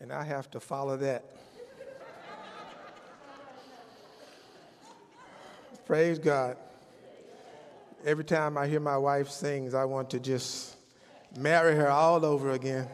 [0.00, 1.24] And I have to follow that.
[5.86, 6.56] Praise God.
[8.04, 10.76] Every time I hear my wife sings, I want to just
[11.36, 12.86] marry her all over again.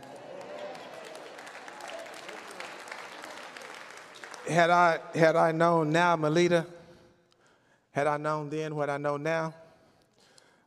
[4.48, 6.66] Had I, had I known now, Melita,
[7.92, 9.54] had I known then what I know now,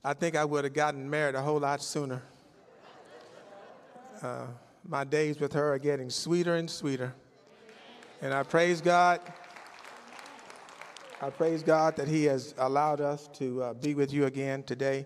[0.07, 2.23] I think I would have gotten married a whole lot sooner.
[4.21, 4.45] Uh,
[4.87, 7.13] my days with her are getting sweeter and sweeter.
[8.21, 9.19] And I praise God.
[11.21, 15.05] I praise God that He has allowed us to uh, be with you again today.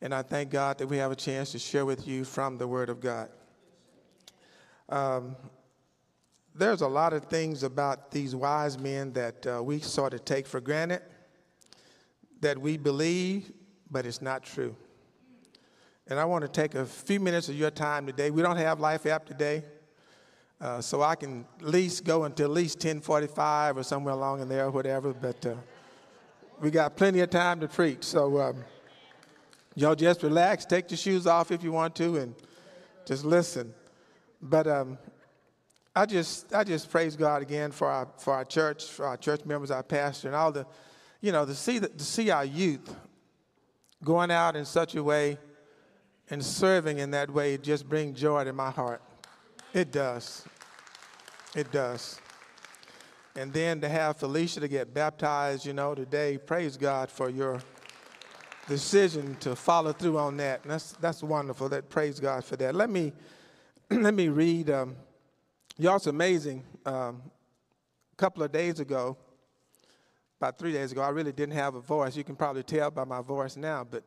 [0.00, 2.66] And I thank God that we have a chance to share with you from the
[2.66, 3.28] Word of God.
[4.88, 5.36] Um,
[6.54, 10.46] there's a lot of things about these wise men that uh, we sort of take
[10.46, 11.02] for granted,
[12.40, 13.52] that we believe,
[13.90, 14.74] but it's not true.
[16.08, 18.30] And I want to take a few minutes of your time today.
[18.30, 19.64] We don't have Life App today,
[20.60, 24.48] uh, so I can at least go until at least 10:45 or somewhere along in
[24.48, 25.12] there or whatever.
[25.12, 25.54] But uh,
[26.60, 28.04] we got plenty of time to preach.
[28.04, 28.64] So um,
[29.74, 32.34] y'all just relax, take your shoes off if you want to, and
[33.04, 33.74] just listen.
[34.40, 34.98] But um,
[35.94, 39.44] I just I just praise God again for our for our church, for our church
[39.44, 40.66] members, our pastor, and all the,
[41.20, 42.94] you know, to see the, to see our youth
[44.04, 45.38] going out in such a way
[46.30, 49.02] and serving in that way just brings joy to my heart.
[49.72, 50.44] It does.
[51.54, 52.20] It does.
[53.36, 57.60] And then to have Felicia to get baptized, you know, today, praise God for your
[58.66, 60.62] decision to follow through on that.
[60.62, 61.68] And that's that's wonderful.
[61.68, 62.74] That praise God for that.
[62.74, 63.12] Let me
[63.90, 64.70] let me read.
[64.70, 64.96] Um,
[65.78, 66.64] Y'all, it's amazing.
[66.86, 67.20] Um,
[68.10, 69.18] a couple of days ago,
[70.38, 72.16] about three days ago, I really didn't have a voice.
[72.16, 74.04] You can probably tell by my voice now, but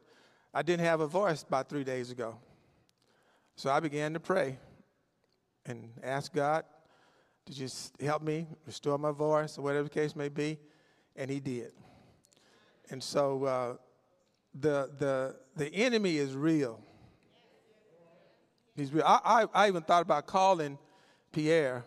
[0.54, 2.38] I didn't have a voice about three days ago.
[3.56, 4.58] So I began to pray
[5.66, 6.64] and ask God
[7.46, 10.58] to just help me restore my voice or whatever the case may be,
[11.16, 11.72] and He did.
[12.92, 13.76] And so uh,
[14.54, 16.80] the, the, the enemy is real.
[18.76, 19.04] He's real.
[19.06, 20.78] I, I, I even thought about calling
[21.32, 21.86] Pierre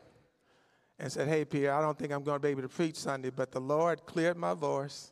[1.02, 3.30] and said, Hey, Pierre, I don't think I'm going to be able to preach Sunday,
[3.30, 5.10] but the Lord cleared my voice,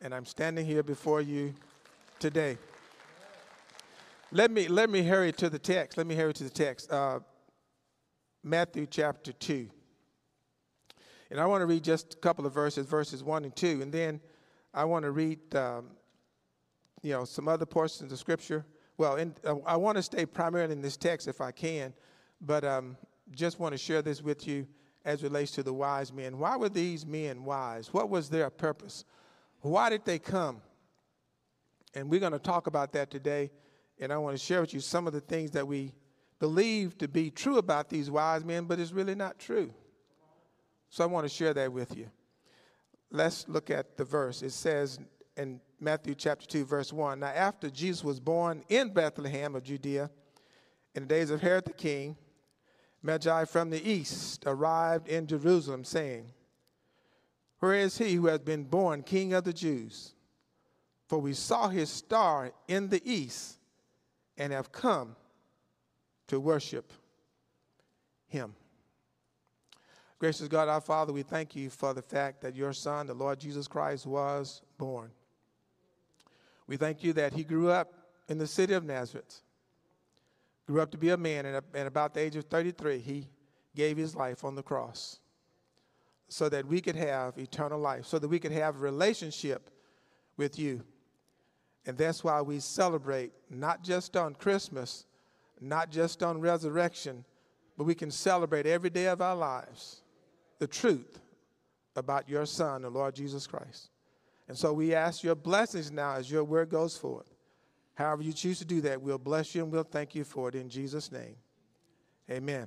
[0.00, 1.52] and I'm standing here before you
[2.18, 2.56] today.
[4.32, 5.98] Let me, let me hurry to the text.
[5.98, 6.90] Let me hurry to the text.
[6.90, 7.20] Uh,
[8.42, 9.68] Matthew chapter 2.
[11.30, 13.82] And I want to read just a couple of verses, verses 1 and 2.
[13.82, 14.20] And then
[14.72, 15.90] I want to read, um,
[17.02, 18.64] you know, some other portions of Scripture.
[18.96, 21.92] Well, in, uh, I want to stay primarily in this text if I can.
[22.40, 22.96] But um,
[23.32, 24.66] just want to share this with you
[25.04, 26.38] as relates to the wise men.
[26.38, 27.92] Why were these men wise?
[27.92, 29.04] What was their purpose?
[29.60, 30.62] Why did they come?
[31.94, 33.50] And we're going to talk about that today.
[34.00, 35.92] And I want to share with you some of the things that we
[36.40, 39.72] believe to be true about these wise men, but it's really not true.
[40.88, 42.10] So I want to share that with you.
[43.10, 44.42] Let's look at the verse.
[44.42, 44.98] It says
[45.36, 50.10] in Matthew chapter 2, verse 1 Now, after Jesus was born in Bethlehem of Judea,
[50.94, 52.16] in the days of Herod the king,
[53.04, 56.32] Magi from the east arrived in Jerusalem, saying,
[57.58, 60.14] Where is he who has been born King of the Jews?
[61.06, 63.58] For we saw his star in the east
[64.38, 65.16] and have come
[66.28, 66.94] to worship
[68.26, 68.54] him.
[70.18, 73.38] Gracious God, our Father, we thank you for the fact that your Son, the Lord
[73.38, 75.10] Jesus Christ, was born.
[76.66, 77.92] We thank you that he grew up
[78.30, 79.42] in the city of Nazareth
[80.66, 83.28] grew up to be a man, and, at about the age of 33, he
[83.74, 85.18] gave his life on the cross
[86.28, 89.70] so that we could have eternal life, so that we could have a relationship
[90.36, 90.82] with you.
[91.86, 95.04] And that's why we celebrate not just on Christmas,
[95.60, 97.24] not just on resurrection,
[97.76, 100.02] but we can celebrate every day of our lives
[100.58, 101.20] the truth
[101.96, 103.90] about your Son, the Lord Jesus Christ.
[104.48, 107.33] And so we ask your blessings now as your word goes forth.
[107.94, 110.54] However, you choose to do that, we'll bless you and we'll thank you for it
[110.54, 111.36] in Jesus' name.
[112.30, 112.66] Amen.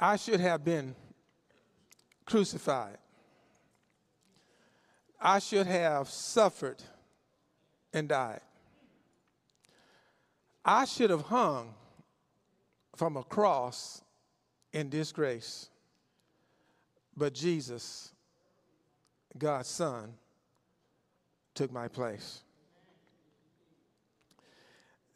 [0.00, 0.94] I should have been
[2.24, 2.98] crucified.
[5.20, 6.82] I should have suffered
[7.92, 8.40] and died.
[10.64, 11.74] I should have hung
[12.96, 14.02] from a cross
[14.72, 15.68] in disgrace.
[17.16, 18.12] But Jesus,
[19.36, 20.12] God's Son,
[21.56, 22.42] took my place.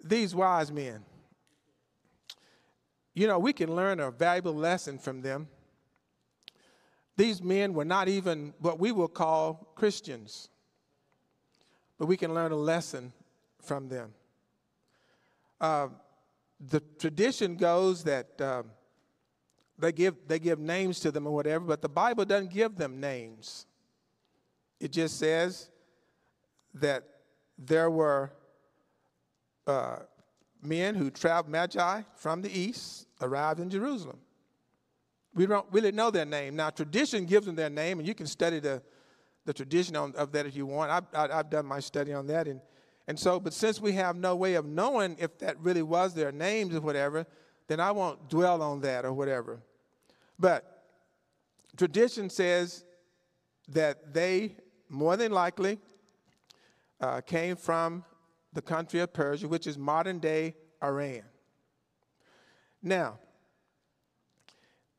[0.03, 1.05] These wise men,
[3.15, 5.49] you know, we can learn a valuable lesson from them.
[7.17, 10.49] These men were not even what we will call Christians,
[11.99, 13.13] but we can learn a lesson
[13.63, 14.15] from them.
[15.61, 15.89] Uh,
[16.59, 18.71] the tradition goes that um,
[19.79, 23.01] they, give, they give names to them or whatever, but the Bible doesn't give them
[23.01, 23.67] names.
[24.79, 25.69] It just says
[26.75, 27.05] that
[27.59, 28.33] there were
[29.67, 30.01] uh,
[30.63, 34.19] men who traveled, Magi from the east, arrived in Jerusalem.
[35.35, 36.57] We don't really know their name.
[36.57, 38.83] Now, tradition gives them their name, and you can study the,
[39.45, 40.91] the tradition on, of that if you want.
[40.91, 42.49] I've, I, have done my study on that.
[42.49, 42.61] And,
[43.07, 46.33] and so, but since we have no way of knowing if that really was their
[46.33, 47.27] names or whatever,
[47.69, 49.61] then I won't dwell on that or whatever.
[50.39, 50.85] But
[51.77, 52.85] tradition says
[53.69, 54.57] that they,
[54.89, 55.79] more than likely,
[57.01, 58.05] uh, came from
[58.53, 61.23] the country of Persia, which is modern day Iran.
[62.83, 63.19] Now,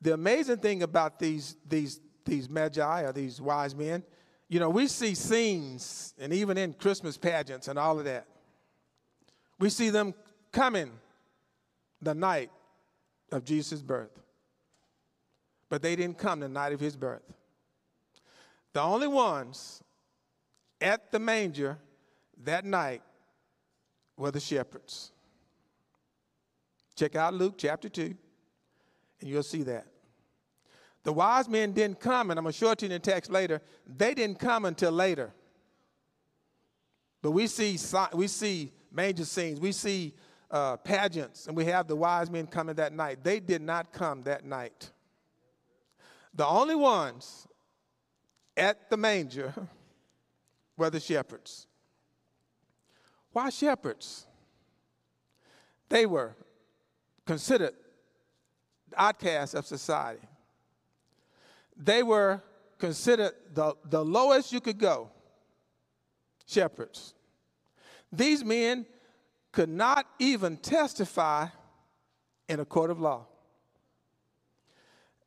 [0.02, 4.04] the amazing thing about these, these, these magi or these wise men,
[4.50, 8.28] you know, we see scenes, and even in Christmas pageants and all of that,
[9.60, 10.14] we see them
[10.52, 10.92] coming
[12.02, 12.50] the night
[13.32, 14.20] of Jesus' birth.
[15.70, 17.22] But they didn't come the night of his birth.
[18.74, 19.84] The only ones
[20.82, 21.78] at the manger
[22.46, 23.02] that night
[24.18, 25.12] were the shepherds.
[26.96, 28.16] Check out Luke chapter 2,
[29.22, 29.88] and you'll see that.
[31.04, 33.12] The wise men didn't come, and I'm going to show it to you in the
[33.12, 33.62] text later.
[33.88, 35.34] They didn't come until later.
[37.22, 37.78] But we see,
[38.14, 40.14] we see major scenes, we see
[40.50, 43.24] uh, pageants, and we have the wise men coming that night.
[43.24, 44.92] They did not come that night.
[46.34, 47.48] The only ones
[48.56, 49.54] at the manger
[50.78, 51.68] were the shepherds.
[53.32, 54.26] Why shepherds?
[55.90, 56.36] They were
[57.26, 57.74] considered
[58.96, 60.28] outcasts of society
[61.82, 62.42] they were
[62.78, 65.10] considered the, the lowest you could go
[66.46, 67.14] shepherds.
[68.12, 68.86] These men
[69.52, 71.48] could not even testify
[72.48, 73.26] in a court of law.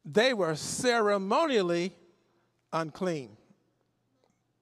[0.05, 1.93] They were ceremonially
[2.73, 3.37] unclean.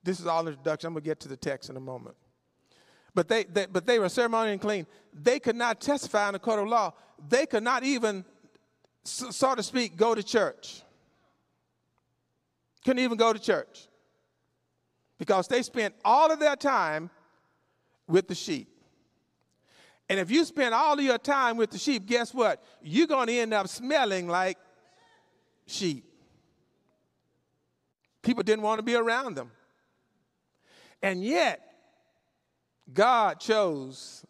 [0.05, 0.89] This is all introduction.
[0.89, 2.17] I'm going to get to the text in a moment.
[3.14, 4.87] But they, they, but they were ceremonially unclean.
[5.12, 6.94] They could not testify in the court of law.
[7.29, 8.25] They could not even,
[9.05, 10.82] so to speak, go to church.
[12.85, 13.87] Couldn't even go to church
[15.19, 17.11] because they spent all of their time
[18.09, 18.69] with the sheep.
[20.08, 22.62] And if you spend all of your time with the sheep, guess what?
[22.82, 24.58] You're going to end up smelling like
[25.67, 26.05] sheep.
[28.23, 29.50] People didn't want to be around them.
[31.03, 31.72] And yet,
[32.90, 34.25] God chose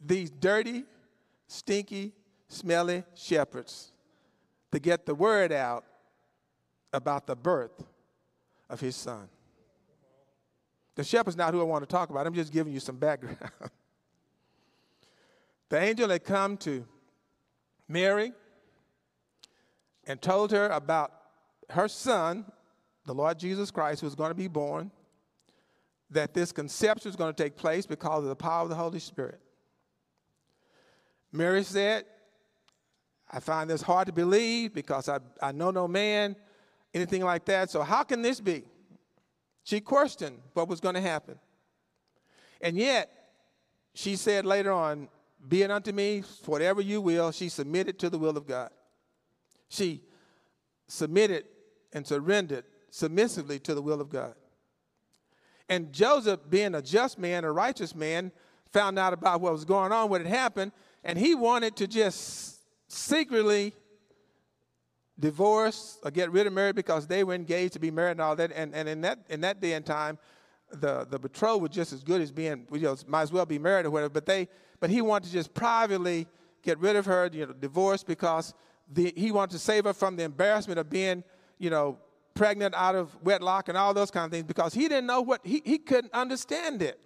[0.00, 0.84] these dirty,
[1.48, 2.12] stinky,
[2.48, 3.92] smelly shepherds
[4.72, 5.84] to get the word out
[6.92, 7.84] about the birth
[8.68, 9.28] of his son.
[10.94, 12.26] The shepherd's not who I want to talk about.
[12.26, 13.36] I'm just giving you some background.
[15.68, 16.86] the angel had come to
[17.86, 18.32] Mary
[20.06, 21.12] and told her about
[21.70, 22.46] her son,
[23.04, 24.90] the Lord Jesus Christ, who was going to be born,
[26.10, 28.98] that this conception was going to take place because of the power of the Holy
[28.98, 29.40] Spirit.
[31.32, 32.04] Mary said,
[33.30, 36.36] I find this hard to believe because I, I know no man
[36.94, 37.70] anything like that.
[37.70, 38.62] So, how can this be?
[39.64, 41.38] She questioned what was going to happen.
[42.60, 43.10] And yet,
[43.94, 45.08] she said later on,
[45.48, 48.70] Be it unto me, whatever you will, she submitted to the will of God.
[49.68, 50.02] She
[50.86, 51.46] submitted
[51.92, 54.34] and surrendered submissively to the will of God.
[55.68, 58.32] And Joseph, being a just man, a righteous man,
[58.72, 60.72] found out about what was going on, what had happened,
[61.04, 63.72] and he wanted to just secretly
[65.18, 68.36] divorce or get rid of Mary because they were engaged to be married and all
[68.36, 68.52] that.
[68.54, 70.18] And, and in, that, in that day and time,
[70.70, 73.58] the, the betrothed was just as good as being, you know, might as well be
[73.58, 74.10] married or whatever.
[74.10, 74.48] But, they,
[74.80, 76.26] but he wanted to just privately
[76.62, 78.52] get rid of her, you know, divorce because
[78.92, 81.24] the, he wanted to save her from the embarrassment of being,
[81.58, 81.98] you know,
[82.36, 85.40] pregnant out of wedlock and all those kind of things because he didn't know what,
[85.44, 87.00] he, he couldn't understand it.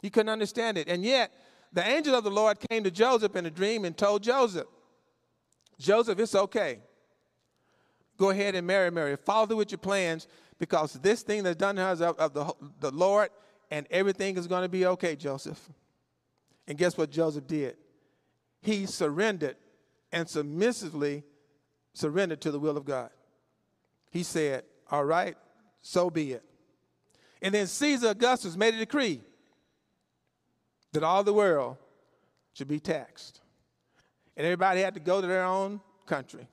[0.00, 0.88] He couldn't understand it.
[0.88, 1.32] And yet,
[1.72, 4.66] the angel of the Lord came to Joseph in a dream and told Joseph,
[5.78, 6.78] Joseph, it's okay.
[8.16, 9.16] Go ahead and marry Mary.
[9.16, 10.26] Follow through with your plans
[10.58, 13.30] because this thing that's done to us of, of the, the Lord
[13.70, 15.60] and everything is going to be okay, Joseph.
[16.66, 17.76] And guess what Joseph did?
[18.60, 19.56] He surrendered
[20.10, 21.22] and submissively
[21.94, 23.10] surrendered to the will of God.
[24.10, 25.36] He said, All right,
[25.82, 26.44] so be it.
[27.40, 29.20] And then Caesar Augustus made a decree
[30.92, 31.76] that all the world
[32.52, 33.40] should be taxed
[34.38, 36.48] and everybody had to go to their own country.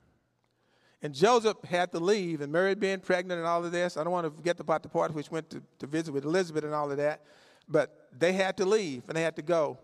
[1.04, 3.96] And Joseph had to leave, and Mary being pregnant and all of this.
[3.96, 6.64] I don't want to forget about the part which went to, to visit with Elizabeth
[6.64, 7.22] and all of that.
[7.70, 9.78] But they had to leave and they had to go.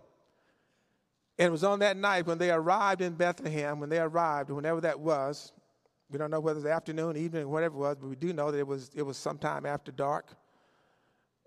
[1.38, 4.82] And it was on that night when they arrived in Bethlehem, when they arrived, whenever
[4.82, 5.54] that was.
[6.12, 8.52] We don't know whether it was afternoon, evening, whatever it was, but we do know
[8.52, 10.28] that it was, it was sometime after dark.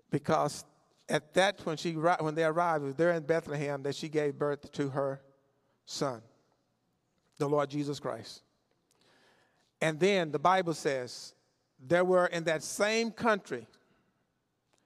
[0.09, 0.65] Because
[1.07, 4.39] at that, when, she, when they arrived, it was there in Bethlehem that she gave
[4.39, 5.21] birth to her
[5.85, 6.21] son,
[7.37, 8.41] the Lord Jesus Christ.
[9.81, 11.35] And then the Bible says
[11.79, 13.67] there were in that same country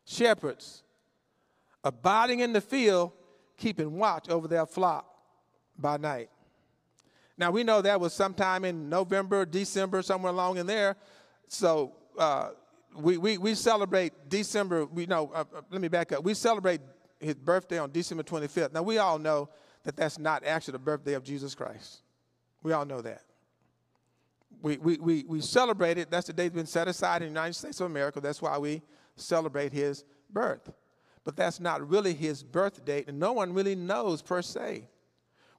[0.04, 0.84] shepherds
[1.84, 3.14] abiding in the field,
[3.56, 5.06] keeping watch over their flock
[5.78, 6.30] by night.
[7.40, 10.96] Now we know that was sometime in November, December, somewhere along in there.
[11.48, 12.50] So uh,
[12.96, 16.24] we, we, we celebrate December, we know, uh, uh let me back up.
[16.24, 16.82] We celebrate
[17.20, 18.74] his birthday on December 25th.
[18.74, 19.50] Now we all know
[19.84, 22.02] that that's not actually the birthday of Jesus Christ.
[22.62, 23.24] We all know that.
[24.62, 26.12] We, we, we, we celebrate it.
[26.12, 28.20] That's the day that's been set aside in the United States of America.
[28.20, 28.82] That's why we
[29.16, 30.70] celebrate his birth
[31.30, 34.88] but that's not really his birth date, and no one really knows per se.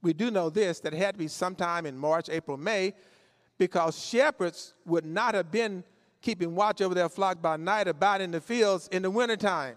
[0.02, 2.94] We do know this that it had to be sometime in March, April, May,
[3.58, 5.84] because shepherds would not have been
[6.22, 9.76] keeping watch over their flock by night about in the fields in the wintertime.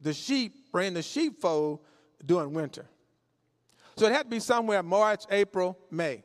[0.00, 1.80] The sheep were in the sheepfold
[2.24, 2.86] during winter.
[3.96, 6.22] So it had to be somewhere March, April, May.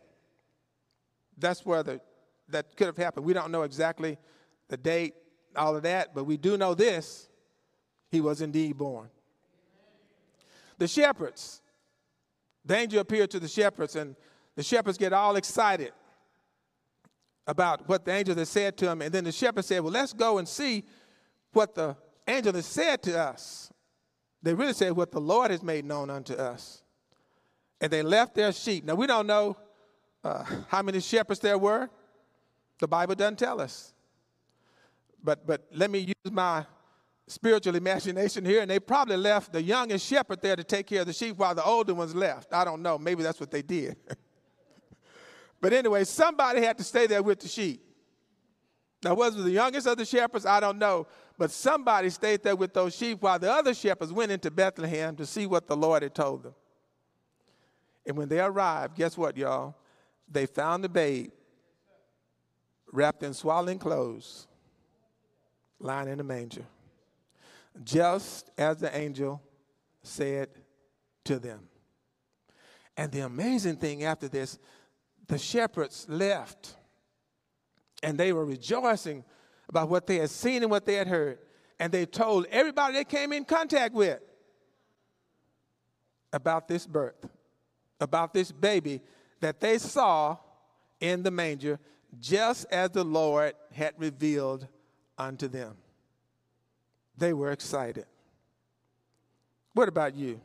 [1.37, 2.01] That's where the,
[2.49, 3.25] that could have happened.
[3.25, 4.17] We don't know exactly
[4.67, 5.15] the date,
[5.55, 7.29] all of that, but we do know this
[8.09, 9.09] he was indeed born.
[10.77, 11.60] The shepherds,
[12.65, 14.15] the angel appeared to the shepherds, and
[14.55, 15.91] the shepherds get all excited
[17.47, 19.01] about what the angel had said to them.
[19.01, 20.83] And then the shepherds said, Well, let's go and see
[21.53, 21.95] what the
[22.27, 23.71] angel has said to us.
[24.43, 26.83] They really said what the Lord has made known unto us.
[27.79, 28.83] And they left their sheep.
[28.83, 29.57] Now, we don't know
[30.23, 31.89] uh, how many shepherds there were.
[32.79, 33.93] The Bible doesn't tell us.
[35.23, 36.65] But, but let me use my
[37.27, 41.07] spiritual imagination here, and they probably left the youngest shepherd there to take care of
[41.07, 42.53] the sheep while the older ones left.
[42.53, 42.97] I don't know.
[42.97, 43.95] Maybe that's what they did.
[45.61, 47.83] but anyway, somebody had to stay there with the sheep.
[49.03, 50.45] Now, was it the youngest of the shepherds?
[50.45, 51.07] I don't know.
[51.37, 55.25] But somebody stayed there with those sheep while the other shepherds went into Bethlehem to
[55.25, 56.53] see what the Lord had told them.
[58.05, 59.75] And when they arrived, guess what, y'all?
[60.29, 61.31] They found the babe
[62.91, 64.47] wrapped in swaddling clothes,
[65.79, 66.65] lying in a manger
[67.83, 69.41] just as the angel
[70.03, 70.49] said
[71.25, 71.61] to them.
[72.97, 74.59] And the amazing thing after this,
[75.27, 76.75] the shepherds left
[78.03, 79.23] and they were rejoicing
[79.69, 81.39] about what they had seen and what they had heard.
[81.79, 84.19] And they told everybody they came in contact with
[86.33, 87.27] about this birth,
[87.99, 89.01] about this baby
[89.39, 90.37] that they saw
[90.99, 91.79] in the manger,
[92.19, 94.67] just as the Lord had revealed
[95.17, 95.75] unto them.
[97.17, 98.05] They were excited.
[99.73, 100.41] What about you?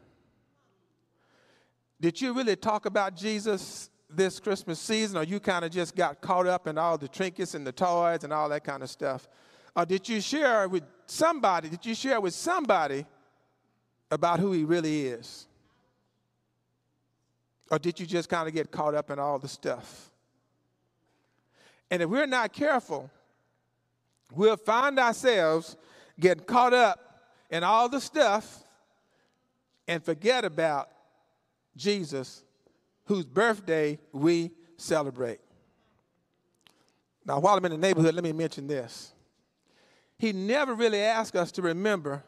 [2.00, 6.20] Did you really talk about Jesus this Christmas season, or you kind of just got
[6.20, 9.28] caught up in all the trinkets and the toys and all that kind of stuff?
[9.74, 13.04] Or did you share with somebody, did you share with somebody
[14.10, 15.46] about who he really is?
[17.70, 20.10] Or did you just kind of get caught up in all the stuff?
[21.90, 23.10] And if we're not careful,
[24.32, 25.76] we'll find ourselves
[26.18, 28.62] getting caught up in all the stuff
[29.88, 30.88] and forget about
[31.76, 32.42] Jesus,
[33.04, 35.40] whose birthday we celebrate.
[37.24, 39.12] Now, while I'm in the neighborhood, let me mention this.
[40.18, 42.24] He never really asked us to remember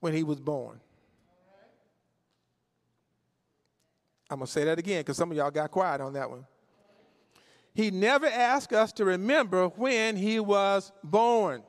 [0.00, 0.80] when he was born.
[4.30, 6.46] I'm going to say that again because some of y'all got quiet on that one.
[7.74, 11.62] He never asked us to remember when he was born.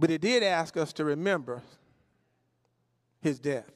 [0.00, 1.62] But it did ask us to remember
[3.20, 3.70] his death.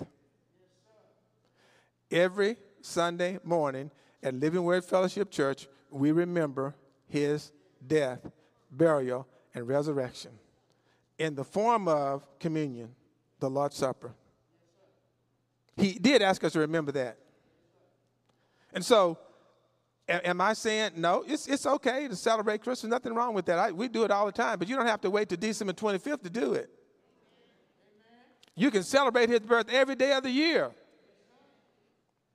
[2.11, 3.91] Every Sunday morning
[4.23, 6.75] at Living Word Fellowship Church, we remember
[7.09, 7.53] his
[7.87, 8.27] death,
[8.71, 10.31] burial, and resurrection
[11.19, 12.95] in the form of communion,
[13.41, 14.15] the Lord's Supper.
[15.77, 17.19] He did ask us to remember that.
[18.73, 19.19] And so
[20.07, 21.25] Am I saying no?
[21.27, 22.91] It's, it's okay to celebrate Christmas.
[22.91, 23.59] Nothing wrong with that.
[23.59, 25.73] I, we do it all the time, but you don't have to wait to December
[25.73, 26.69] 25th to do it.
[28.55, 30.71] You can celebrate his birth every day of the year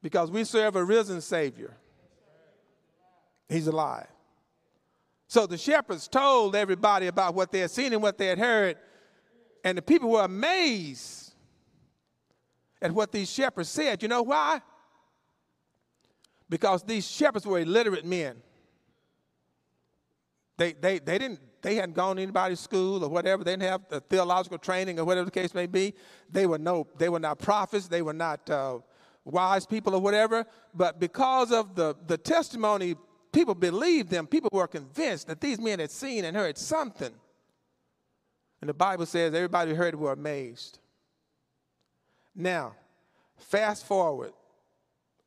[0.01, 1.77] because we serve a risen Savior.
[3.47, 4.07] He's alive.
[5.27, 8.77] So the shepherds told everybody about what they had seen and what they had heard,
[9.63, 11.33] and the people were amazed
[12.81, 14.01] at what these shepherds said.
[14.01, 14.61] You know why?
[16.49, 18.37] Because these shepherds were illiterate men.
[20.57, 23.43] They, they, they didn't they hadn't gone to anybody's school or whatever.
[23.43, 25.93] They didn't have the theological training or whatever the case may be.
[26.29, 27.87] They were no, they were not prophets.
[27.87, 28.79] They were not uh,
[29.25, 30.45] wise people or whatever.
[30.73, 32.95] But because of the, the testimony,
[33.31, 34.25] people believed them.
[34.25, 37.11] People were convinced that these men had seen and heard something.
[38.61, 40.79] And the Bible says everybody who heard were amazed.
[42.35, 42.75] Now,
[43.37, 44.31] fast forward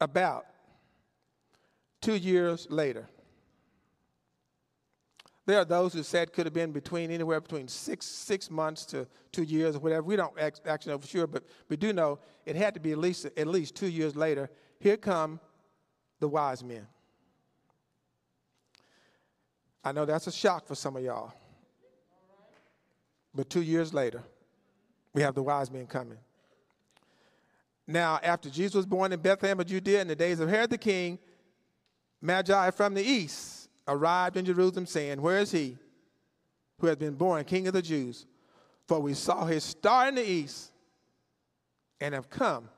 [0.00, 0.46] about
[2.02, 3.08] two years later.
[5.46, 9.08] There are those who said could have been between anywhere between six six months to
[9.32, 10.02] two years or whatever.
[10.02, 12.98] We don't actually know for sure, but we do know it had to be at
[12.98, 14.50] least at least two years later.
[14.78, 15.40] Here come
[16.20, 16.86] the wise men.
[19.84, 21.32] I know that's a shock for some of y'all.
[23.34, 24.22] But two years later,
[25.12, 26.18] we have the wise men coming.
[27.86, 30.78] Now, after Jesus was born in Bethlehem of Judea in the days of Herod the
[30.78, 31.18] king,
[32.22, 35.76] Magi from the east arrived in Jerusalem, saying, Where is he
[36.78, 38.26] who has been born King of the Jews?
[38.86, 40.70] For we saw his star in the east
[42.00, 42.68] and have come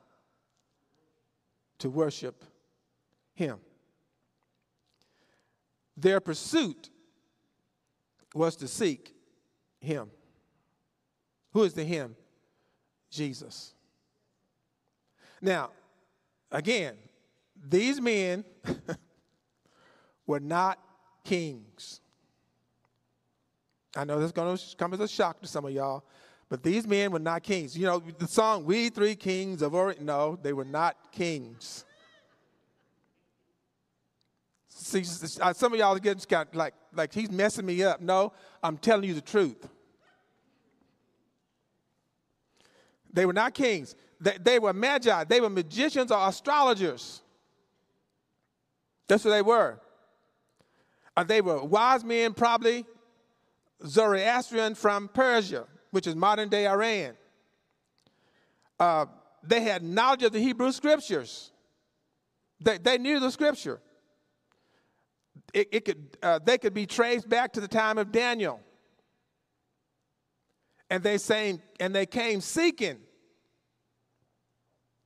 [1.79, 2.43] to worship
[3.35, 3.59] him.
[5.95, 6.89] Their pursuit
[8.33, 9.13] was to seek
[9.79, 10.09] him.
[11.53, 12.15] Who is the him?
[13.09, 13.73] Jesus.
[15.41, 15.69] Now,
[16.51, 16.95] again,
[17.69, 18.43] these men
[20.27, 20.79] were not
[21.23, 22.01] kings.
[23.95, 26.03] I know this is going to come as a shock to some of y'all,
[26.49, 27.77] but these men were not kings.
[27.77, 31.85] You know, the song, We Three Kings of Orient, no, they were not kings.
[34.69, 35.03] See,
[35.41, 38.01] uh, some of y'all are getting kind of like, like he's messing me up.
[38.01, 39.67] No, I'm telling you the truth.
[43.13, 43.95] They were not kings.
[44.19, 45.23] They, they were magi.
[45.23, 47.21] They were magicians or astrologers.
[49.07, 49.79] That's what they were.
[51.17, 52.85] Uh, they were wise men, probably
[53.85, 57.15] Zoroastrian from Persia, which is modern day Iran.
[58.79, 59.05] Uh,
[59.43, 61.51] they had knowledge of the Hebrew scriptures.
[62.59, 63.79] They, they knew the scripture.
[65.53, 68.59] It, it could, uh, they could be traced back to the time of Daniel.
[70.89, 72.97] And they saying, and they came seeking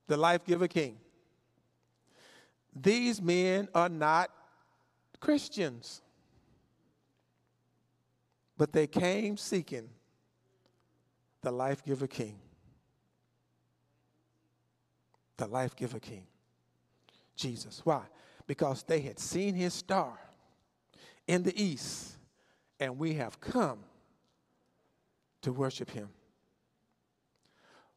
[0.08, 0.98] the life giver king.
[2.74, 4.30] These men are not
[5.20, 6.02] Christians.
[8.60, 9.88] But they came seeking
[11.40, 12.38] the life giver king.
[15.38, 16.26] The life giver king.
[17.34, 17.80] Jesus.
[17.84, 18.02] Why?
[18.46, 20.12] Because they had seen his star
[21.26, 22.12] in the east,
[22.78, 23.78] and we have come
[25.40, 26.10] to worship him.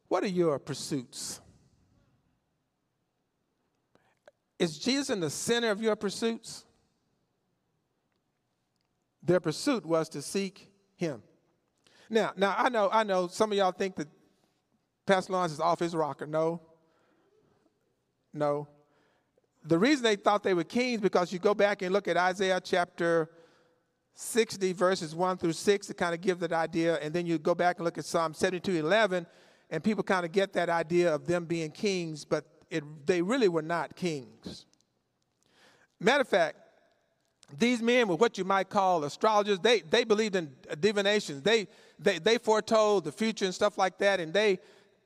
[0.08, 1.42] What are your pursuits?
[4.58, 6.64] Is Jesus in the center of your pursuits?
[9.24, 11.22] Their pursuit was to seek him.
[12.10, 14.08] Now, now I know, I know some of y'all think that
[15.06, 16.26] Pastor Lawrence is off his rocker.
[16.26, 16.60] No.
[18.32, 18.68] No.
[19.64, 22.60] The reason they thought they were kings because you go back and look at Isaiah
[22.62, 23.30] chapter
[24.14, 27.54] 60, verses 1 through 6 to kind of give that idea, and then you go
[27.54, 29.26] back and look at Psalm 72, 11,
[29.70, 33.48] and people kind of get that idea of them being kings, but it, they really
[33.48, 34.66] were not kings.
[35.98, 36.56] Matter of fact,
[37.58, 39.58] these men were what you might call astrologers.
[39.58, 41.42] They, they believed in divinations.
[41.42, 44.20] They, they, they foretold the future and stuff like that.
[44.20, 44.58] And they,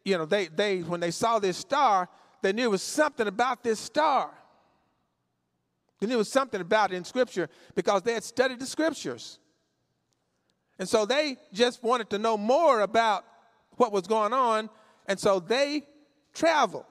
[0.04, 2.08] you know, they, they, when they saw this star,
[2.42, 4.30] they knew it was something about this star.
[6.00, 9.38] They knew it was something about it in Scripture because they had studied the Scriptures.
[10.78, 13.24] And so they just wanted to know more about
[13.72, 14.70] what was going on.
[15.06, 15.82] And so they
[16.34, 16.84] traveled.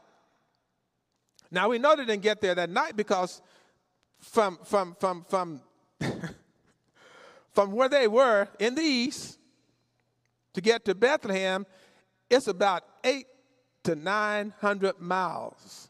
[1.49, 3.41] Now we know they didn't get there that night because
[4.19, 5.61] from, from, from, from,
[7.53, 9.39] from where they were in the east
[10.53, 11.65] to get to Bethlehem,
[12.29, 13.27] it's about eight
[13.83, 15.89] to 900 miles.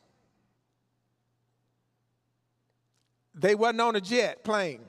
[3.33, 4.81] They wasn't on a jet plane.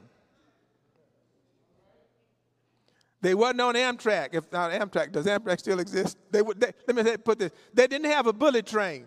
[3.20, 4.29] They wasn't on Amtrak.
[4.33, 6.16] If not Amtrak, does Amtrak still exist?
[6.31, 6.61] They would.
[6.61, 9.07] They, let me put this: they didn't have a bullet train.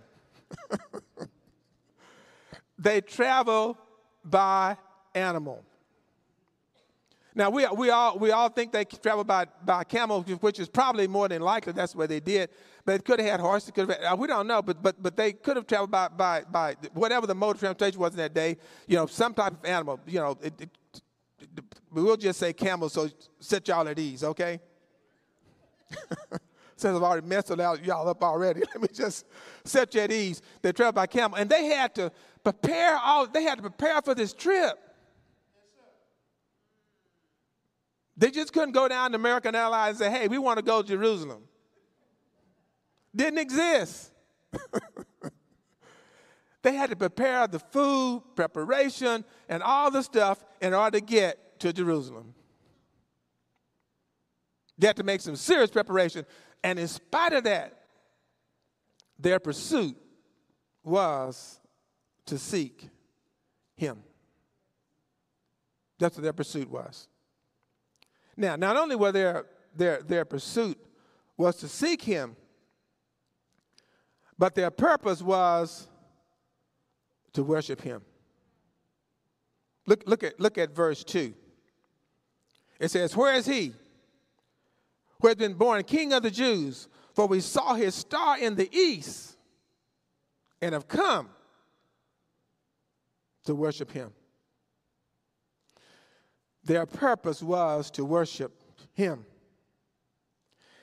[2.77, 3.77] they traveled
[4.23, 4.77] by
[5.13, 5.63] animal.
[7.34, 11.07] Now we, we all we all think they traveled by by camel, which is probably
[11.07, 12.49] more than likely that's what they did.
[12.84, 13.71] But it could have had horses.
[13.71, 16.43] Could have, uh, we don't know, but but but they could have traveled by by
[16.51, 18.57] by whatever the mode of transportation was in that day.
[18.88, 19.99] You know, some type of animal.
[20.05, 20.69] You know, it, it,
[21.91, 22.89] we'll just say camel.
[22.89, 23.07] So
[23.39, 24.60] set y'all at ease, okay?
[26.81, 29.25] since I've already messed y'all up already, let me just
[29.63, 30.41] set you at ease.
[30.61, 32.11] They traveled by camel, and they had to
[32.43, 33.27] prepare all.
[33.27, 34.77] They had to prepare for this trip.
[38.17, 40.81] They just couldn't go down to American Airlines and say, "Hey, we want to go
[40.81, 41.43] to Jerusalem."
[43.15, 44.11] Didn't exist.
[46.61, 51.59] they had to prepare the food, preparation, and all the stuff in order to get
[51.59, 52.33] to Jerusalem.
[54.77, 56.25] They had to make some serious preparation.
[56.63, 57.77] And in spite of that,
[59.19, 59.95] their pursuit
[60.84, 61.60] was
[62.25, 62.89] to seek
[63.75, 63.99] him.
[65.99, 67.07] That's what their pursuit was.
[68.36, 70.77] Now, not only were their, their, their pursuit
[71.38, 72.36] was to seek him,
[74.38, 75.88] but their purpose was
[77.34, 78.01] to worship him.
[79.86, 81.34] Look, look, at, look at verse 2.
[82.79, 83.73] It says, Where is he
[85.21, 86.88] who has been born king of the Jews?
[87.13, 89.36] For we saw his star in the east
[90.62, 91.29] and have come
[93.45, 94.12] to worship him.
[96.63, 98.51] Their purpose was to worship
[98.93, 99.25] him.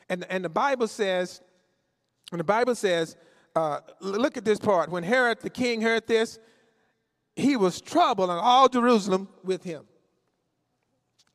[0.08, 1.40] And, and the Bible says,
[2.30, 3.16] and the Bible says,
[3.54, 4.90] uh, look at this part.
[4.90, 6.38] When Herod the king heard this,
[7.36, 9.84] he was troubled, and all Jerusalem with him.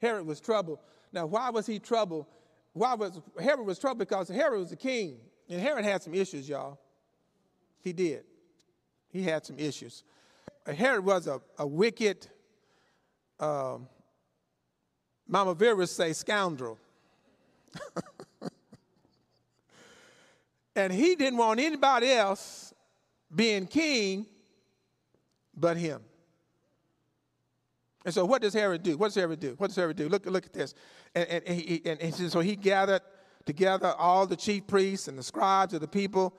[0.01, 0.79] Herod was troubled.
[1.13, 2.25] Now, why was he troubled?
[2.73, 3.99] Why was Herod was troubled?
[3.99, 6.79] Because Herod was the king, and Herod had some issues, y'all.
[7.81, 8.23] He did.
[9.09, 10.03] He had some issues.
[10.65, 12.27] Herod was a, a wicked,
[13.39, 13.87] um,
[15.27, 16.79] Mama Vera say scoundrel.
[20.75, 22.73] and he didn't want anybody else
[23.33, 24.25] being king
[25.55, 26.01] but him.
[28.05, 28.97] And so, what does Herod do?
[28.97, 29.55] What does Herod do?
[29.57, 30.09] What does Herod do?
[30.09, 30.73] Look, look at this.
[31.15, 33.01] And, and, and, he, and, and so he gathered
[33.45, 36.35] together all the chief priests and the scribes of the people.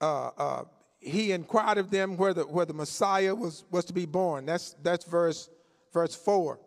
[0.00, 0.64] Uh, uh,
[1.00, 4.46] he inquired of them where the, where the Messiah was, was to be born.
[4.46, 5.48] That's, that's verse,
[5.92, 6.58] verse 4.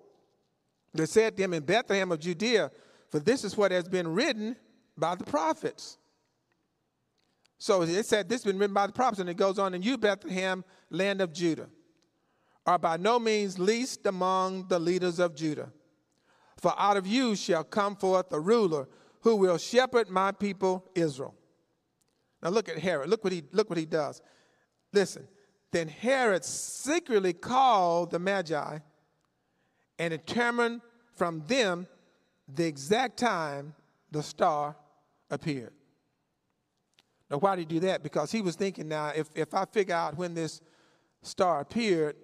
[0.93, 2.71] They said to him in Bethlehem of Judea,
[3.09, 4.55] for this is what has been written
[4.97, 5.97] by the prophets.
[7.57, 9.81] So it said this has been written by the prophets, and it goes on, in
[9.81, 11.67] you, Bethlehem, land of Judah
[12.65, 15.71] are by no means least among the leaders of Judah.
[16.57, 18.87] For out of you shall come forth a ruler
[19.21, 21.35] who will shepherd my people Israel.
[22.41, 23.09] Now look at Herod.
[23.09, 24.21] Look what he, look what he does.
[24.93, 25.27] Listen.
[25.71, 28.79] Then Herod secretly called the Magi
[29.97, 30.81] and determined
[31.13, 31.87] from them
[32.53, 33.73] the exact time
[34.11, 34.75] the star
[35.29, 35.71] appeared.
[37.29, 38.03] Now, why did he do that?
[38.03, 40.61] Because he was thinking now, if, if I figure out when this
[41.21, 42.17] star appeared,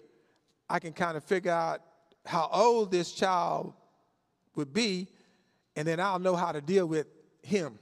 [0.70, 1.82] I can kind of figure out
[2.26, 3.74] how old this child
[4.56, 5.08] would be,
[5.76, 7.08] and then I'll know how to deal with
[7.42, 7.80] him.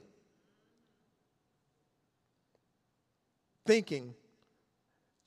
[3.64, 4.14] Thinking.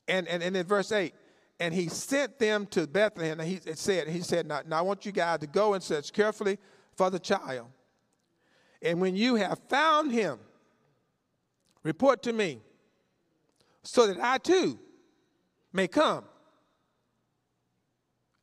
[0.08, 1.14] And, and, and in verse 8,
[1.60, 3.40] and he sent them to Bethlehem.
[3.40, 6.14] And he said, he said, now, now I want you guys to go and search
[6.14, 6.58] carefully
[6.96, 7.68] for the child.
[8.82, 10.40] And when you have found him,
[11.84, 12.62] report to me
[13.84, 14.80] so that I too
[15.74, 16.24] may come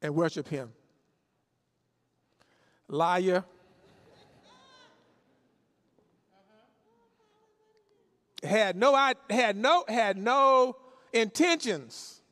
[0.06, 0.72] and worship him.
[2.86, 3.44] Liar.
[8.40, 8.94] Had no,
[9.28, 10.76] had no, had no
[11.12, 12.22] intentions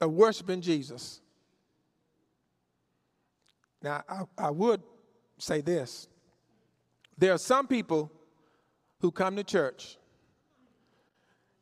[0.00, 1.20] of worshiping Jesus.
[3.82, 4.82] Now, I, I would
[5.36, 6.08] say this.
[7.18, 8.10] There are some people
[9.00, 9.98] who come to church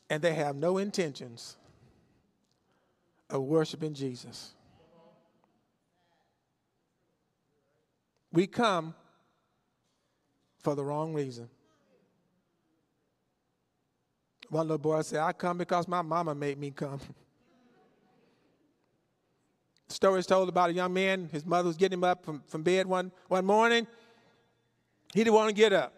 [0.09, 1.57] and they have no intentions
[3.29, 4.55] of worshiping Jesus.
[8.33, 8.95] We come
[10.63, 11.49] for the wrong reason.
[14.51, 17.01] One little boy said, I come because my mama made me come.
[19.89, 22.87] Stories told about a young man, his mother was getting him up from, from bed
[22.87, 23.87] one, one morning.
[25.15, 25.93] He didn't want to get up.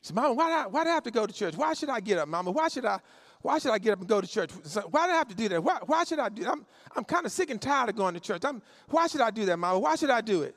[0.00, 1.56] He said, Mama, why do, I, why do I have to go to church?
[1.56, 2.50] Why should I get up, Mama?
[2.50, 3.00] Why should I,
[3.42, 4.50] why should I get up and go to church?
[4.90, 5.62] Why do I have to do that?
[5.62, 6.52] Why, why should I do that?
[6.52, 8.44] I'm, I'm kind of sick and tired of going to church.
[8.44, 9.78] I'm, why should I do that, Mama?
[9.78, 10.54] Why should I do it?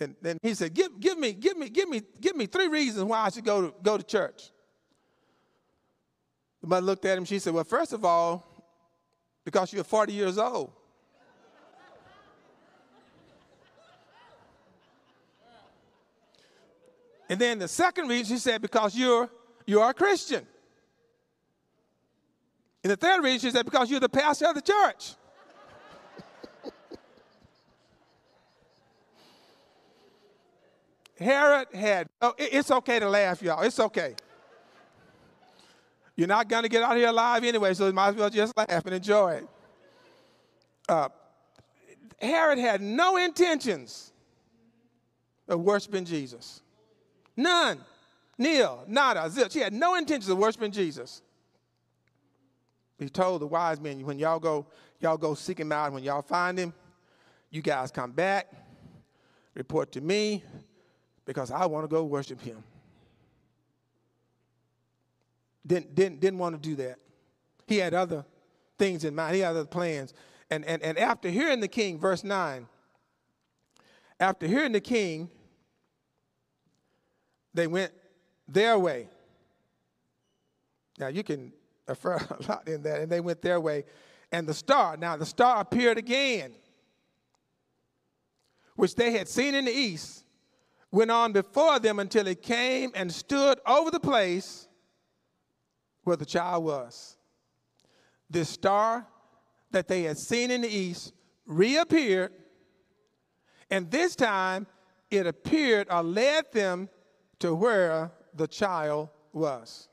[0.00, 3.04] And then he said, give, give me, give me, give me, give me three reasons
[3.04, 4.50] why I should go to, go to church.
[6.60, 7.24] The mother looked at him.
[7.24, 8.44] She said, well, first of all,
[9.44, 10.72] because you're 40 years old.
[17.28, 19.28] And then the second reason she said, because you're,
[19.66, 20.46] you are a Christian.
[22.84, 25.14] And the third reason she said, because you're the pastor of the church.
[31.18, 33.62] Herod had, oh, it's okay to laugh, y'all.
[33.62, 34.14] It's okay.
[36.14, 38.56] You're not going to get out here alive anyway, so you might as well just
[38.56, 39.48] laugh and enjoy it.
[40.88, 41.08] Uh,
[42.20, 44.12] Herod had no intentions
[45.48, 46.62] of worshiping Jesus.
[47.36, 47.80] None.
[48.38, 49.52] Nil, nada, zilch.
[49.52, 51.22] He had no intentions of worshiping Jesus.
[52.98, 54.66] He told the wise men, when y'all go,
[55.00, 56.72] y'all go seek him out, when y'all find him,
[57.50, 58.52] you guys come back,
[59.54, 60.42] report to me,
[61.26, 62.62] because I want to go worship him.
[65.66, 66.98] Didn't, didn't, didn't want to do that.
[67.66, 68.24] He had other
[68.78, 70.14] things in mind, he had other plans.
[70.48, 72.66] And, and, and after hearing the king, verse 9,
[74.20, 75.28] after hearing the king,
[77.52, 77.92] they went
[78.46, 79.08] their way.
[80.98, 81.52] Now you can
[81.88, 83.84] infer a lot in that, and they went their way.
[84.30, 86.52] And the star, now the star appeared again,
[88.76, 90.25] which they had seen in the east,
[90.90, 94.68] went on before them until it came and stood over the place
[96.04, 97.16] where the child was.
[98.30, 99.06] This star
[99.70, 101.12] that they had seen in the east
[101.46, 102.32] reappeared,
[103.70, 104.66] and this time
[105.10, 106.88] it appeared or led them
[107.40, 109.88] to where the child was.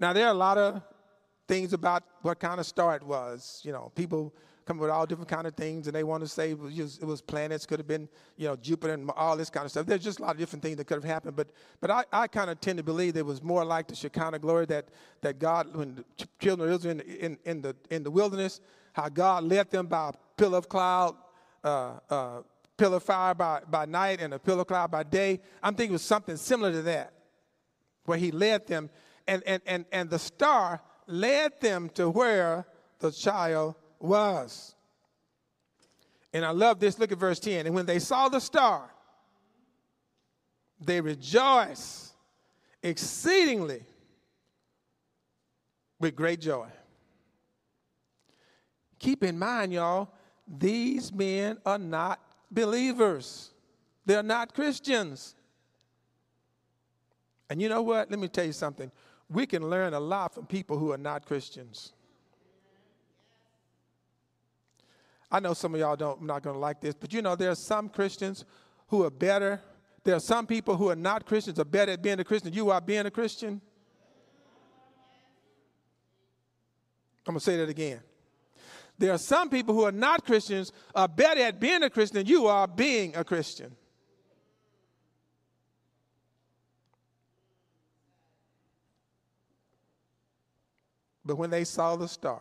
[0.00, 0.82] Now, there are a lot of
[1.46, 3.60] things about what kind of star it was.
[3.64, 4.34] You know, people
[4.66, 7.04] come with all different kind of things, and they want to say it was, it
[7.04, 9.86] was planets, could have been, you know, Jupiter and all this kind of stuff.
[9.86, 11.36] There's just a lot of different things that could have happened.
[11.36, 11.48] But,
[11.80, 14.66] but I, I kind of tend to believe it was more like the Shekinah glory
[14.66, 14.88] that,
[15.20, 18.60] that God, when the children of Israel in, in, in, the, in the wilderness,
[18.94, 21.16] how God led them by a pillar of cloud,
[21.62, 22.42] uh, uh,
[22.76, 25.40] pillar of fire by, by night and a pillar of cloud by day.
[25.62, 27.12] I'm thinking it was something similar to that,
[28.06, 28.90] where he led them,
[29.26, 32.66] and, and, and, and the star led them to where
[32.98, 34.74] the child was.
[36.32, 36.98] And I love this.
[36.98, 37.66] Look at verse 10.
[37.66, 38.90] And when they saw the star,
[40.80, 42.12] they rejoiced
[42.82, 43.82] exceedingly
[46.00, 46.66] with great joy.
[48.98, 50.08] Keep in mind, y'all,
[50.46, 53.50] these men are not believers.
[54.04, 55.34] They're not Christians.
[57.48, 58.10] And you know what?
[58.10, 58.90] Let me tell you something.
[59.30, 61.92] We can learn a lot from people who are not Christians.
[65.34, 67.50] I know some of y'all don't not going to like this, but you know there
[67.50, 68.44] are some Christians
[68.86, 69.60] who are better.
[70.04, 72.52] There are some people who are not Christians are better at being a Christian.
[72.52, 73.60] You are being a Christian.
[77.26, 77.98] I'm going to say that again.
[78.96, 82.26] There are some people who are not Christians are better at being a Christian than
[82.28, 83.74] you are being a Christian.
[91.24, 92.40] But when they saw the star,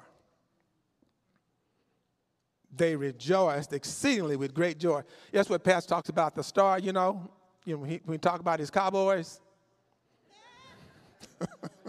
[2.76, 5.02] they rejoiced exceedingly with great joy.
[5.32, 7.30] That's what Pastor talks about the star, you know,
[7.66, 9.40] you know when, he, when we talk about his cowboys.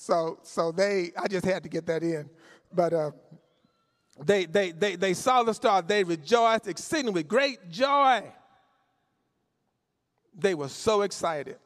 [0.00, 2.30] So, so they, I just had to get that in.
[2.72, 3.10] But uh,
[4.24, 5.82] they, they, they, they saw the star.
[5.82, 8.22] They rejoiced exceedingly with great joy.
[10.34, 11.58] They were so excited.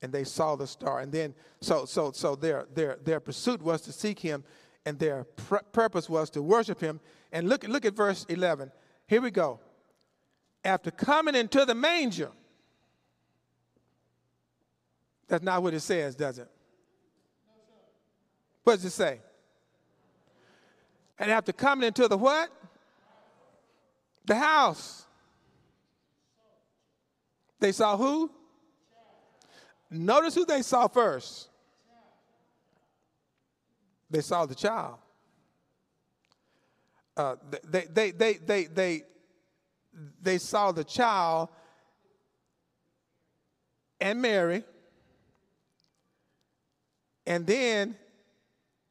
[0.00, 1.00] And they saw the star.
[1.00, 4.44] And then, so, so, so their, their, their pursuit was to seek him,
[4.86, 7.00] and their pr- purpose was to worship him.
[7.32, 8.72] And look, look at verse 11.
[9.06, 9.60] Here we go.
[10.64, 12.30] After coming into the manger,
[15.28, 16.48] that's not what it says, does it?
[18.64, 19.20] What does it say?
[21.18, 22.50] And after coming into the what?
[24.24, 25.04] The house.
[27.58, 28.30] They saw who?
[29.90, 31.49] Notice who they saw first.
[34.10, 34.96] They saw the child.
[37.16, 37.36] Uh,
[37.68, 39.02] they, they, they, they, they,
[40.22, 41.48] they saw the child
[44.00, 44.64] and Mary
[47.26, 47.96] and then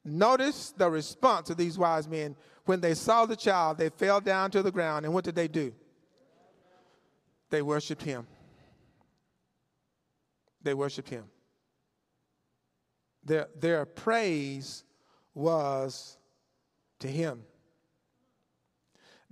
[0.05, 2.35] notice the response of these wise men.
[2.65, 5.05] When they saw the child, they fell down to the ground.
[5.05, 5.73] And what did they do?
[7.49, 8.27] They worshiped him.
[10.61, 11.25] They worshiped him.
[13.23, 14.83] Their, their praise
[15.39, 16.17] was
[16.99, 17.43] to him.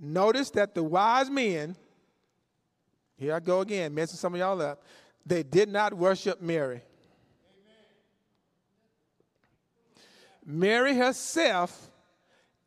[0.00, 1.76] Notice that the wise men,
[3.16, 4.82] here I go again, messing some of y'all up,
[5.26, 6.82] they did not worship Mary.
[10.44, 11.90] Mary herself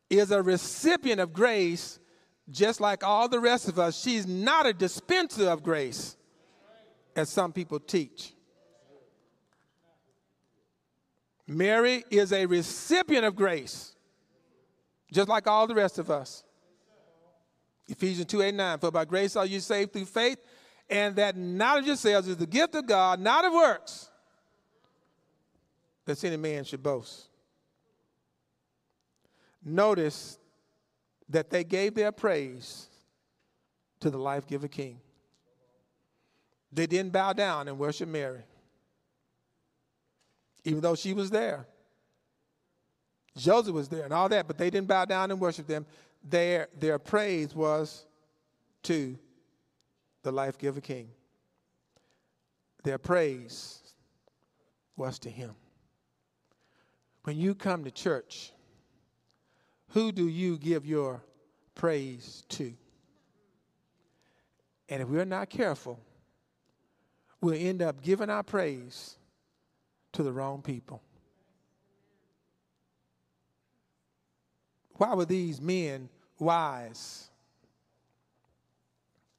[0.08, 1.98] is a recipient of grace
[2.50, 4.00] just like all the rest of us.
[4.00, 6.16] She's not a dispenser of grace,
[7.16, 8.34] as some people teach.
[11.52, 13.94] Mary is a recipient of grace,
[15.12, 16.42] just like all the rest of us.
[17.88, 18.78] Ephesians 2 8 9.
[18.78, 20.38] For by grace are you saved through faith,
[20.88, 24.10] and that not of yourselves is the gift of God, not of works,
[26.06, 27.28] that any man should boast.
[29.64, 30.38] Notice
[31.28, 32.88] that they gave their praise
[34.00, 35.00] to the life giver king.
[36.72, 38.42] They didn't bow down and worship Mary,
[40.64, 41.66] even though she was there.
[43.36, 45.86] Joseph was there and all that, but they didn't bow down and worship them.
[46.22, 48.04] Their, their praise was
[48.84, 49.18] to
[50.22, 51.08] the life giver king.
[52.84, 53.80] Their praise
[54.96, 55.54] was to him.
[57.24, 58.52] When you come to church,
[59.90, 61.22] who do you give your
[61.74, 62.72] praise to?
[64.88, 66.00] And if we're not careful,
[67.40, 69.16] we'll end up giving our praise
[70.12, 71.02] to the wrong people.
[74.94, 77.28] Why were these men wise?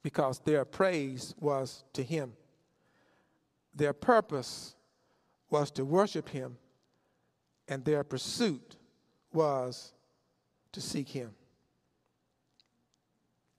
[0.02, 2.34] Because their praise was to Him.
[3.74, 4.74] Their purpose
[5.50, 6.58] was to worship Him,
[7.68, 8.76] and their pursuit
[9.32, 9.92] was
[10.72, 11.30] to seek Him.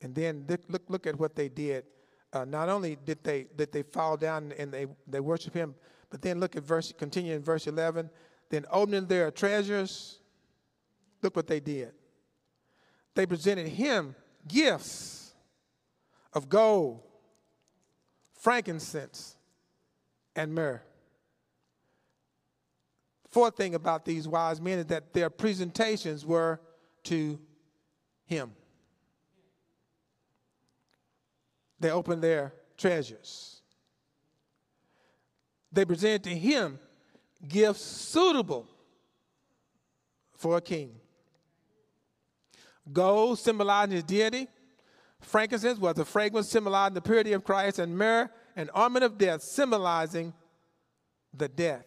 [0.02, 1.86] And then look, look at what they did.
[2.32, 5.74] Uh, not only did they, did they fall down and they, they worship Him,
[6.10, 8.10] but then look at verse, continue in verse 11.
[8.50, 10.20] Then opening their treasures,
[11.22, 11.92] look what they did.
[13.16, 14.16] They presented him
[14.48, 15.34] gifts
[16.34, 17.02] of gold,
[18.34, 19.38] frankincense,
[20.36, 20.82] and myrrh.
[23.32, 26.60] Fourth thing about these wise men is that their presentations were
[27.04, 27.40] to
[28.26, 28.52] him.
[31.80, 33.55] They opened their treasures.
[35.76, 36.80] They presented to him
[37.46, 38.66] gifts suitable
[40.34, 40.96] for a king.
[42.94, 44.48] Gold symbolizing his deity.
[45.20, 49.42] Frankincense was a fragrance symbolizing the purity of Christ, and myrrh, an ornament of death,
[49.42, 50.34] symbolizing
[51.34, 51.86] the death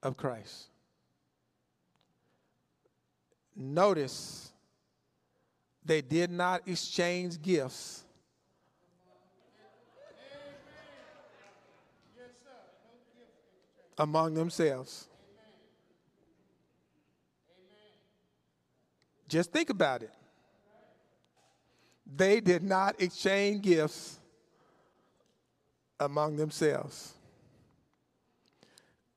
[0.00, 0.68] of Christ.
[3.56, 4.52] Notice
[5.84, 8.04] they did not exchange gifts.
[13.98, 15.08] Among themselves.
[19.28, 20.10] Just think about it.
[22.14, 24.18] They did not exchange gifts
[25.98, 27.14] among themselves.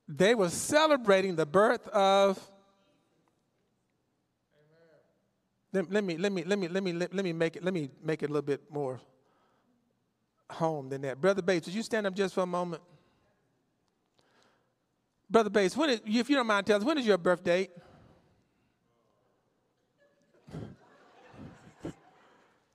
[0.08, 2.38] They were celebrating the birth of
[5.72, 7.74] let, let, me let me let me let me let, let me make it let
[7.74, 9.00] me make it a little bit more
[10.48, 11.20] home than that.
[11.20, 12.82] Brother Bates, would you stand up just for a moment?
[15.28, 17.70] Brother Bates, when is, if you don't mind telling us, when is your birth date?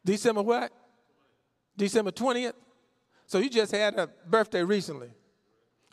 [0.04, 0.72] December what?
[1.78, 2.54] December 20th?
[3.28, 5.10] So you just had a birthday recently.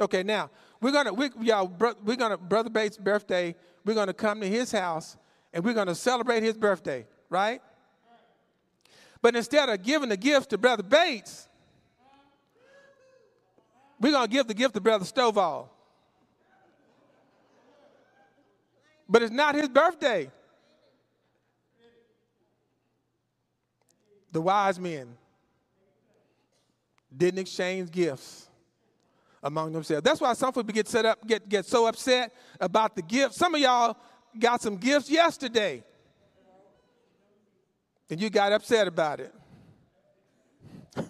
[0.00, 1.72] Okay, now we're gonna we, y'all
[2.04, 3.54] we're gonna Brother Bates' birthday.
[3.84, 5.16] We're gonna come to his house
[5.52, 7.60] and we're gonna celebrate his birthday, right?
[9.20, 11.48] But instead of giving the gift to Brother Bates,
[14.00, 15.68] we're gonna give the gift to Brother Stovall.
[19.08, 20.30] But it's not his birthday.
[24.32, 25.16] the wise men
[27.16, 28.48] didn't exchange gifts
[29.42, 30.04] among themselves.
[30.04, 33.36] That's why some people get set up, get, get so upset about the gifts.
[33.36, 33.96] Some of y'all
[34.38, 35.82] got some gifts yesterday.
[38.10, 39.34] And you got upset about it.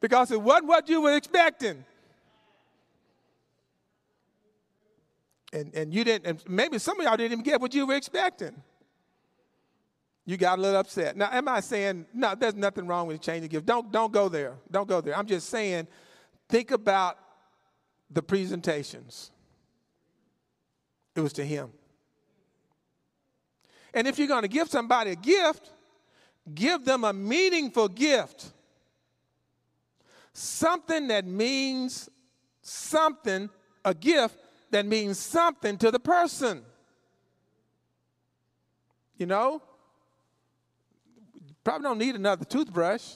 [0.00, 1.84] because it wasn't what you were expecting.
[5.52, 7.94] And, and you didn't, and maybe some of y'all didn't even get what you were
[7.94, 8.62] expecting
[10.26, 11.16] you got a little upset.
[11.16, 12.34] Now, am I saying no?
[12.34, 13.64] There's nothing wrong with changing gifts.
[13.64, 14.54] Don't don't go there.
[14.70, 15.16] Don't go there.
[15.16, 15.86] I'm just saying,
[16.48, 17.16] think about
[18.10, 19.30] the presentations.
[21.14, 21.70] It was to him.
[23.94, 25.70] And if you're going to give somebody a gift,
[26.54, 28.52] give them a meaningful gift.
[30.34, 32.10] Something that means
[32.60, 33.48] something,
[33.84, 34.38] a gift
[34.76, 36.62] that means something to the person.
[39.16, 39.62] You know?
[41.64, 43.14] Probably don't need another toothbrush.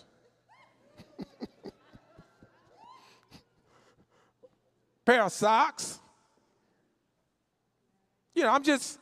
[5.05, 5.99] Pair of socks.
[8.35, 8.99] You know, I'm just,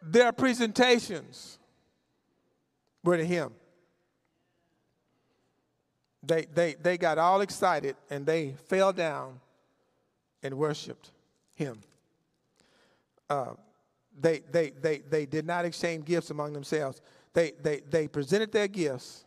[0.00, 1.58] their presentations
[3.02, 3.50] were to him.
[6.22, 9.40] They, they, they got all excited and they fell down
[10.42, 11.10] and worshiped
[11.54, 11.80] him.
[13.28, 13.54] Uh,
[14.20, 17.00] they, they, they, they did not exchange gifts among themselves.
[17.32, 19.24] They, they, they presented their gifts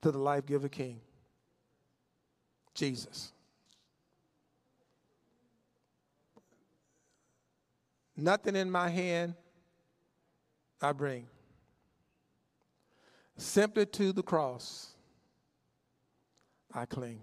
[0.00, 1.00] to the life giver king,
[2.74, 3.32] Jesus.
[8.16, 9.34] Nothing in my hand
[10.80, 11.26] I bring.
[13.36, 14.92] Simply to the cross
[16.72, 17.22] I cling.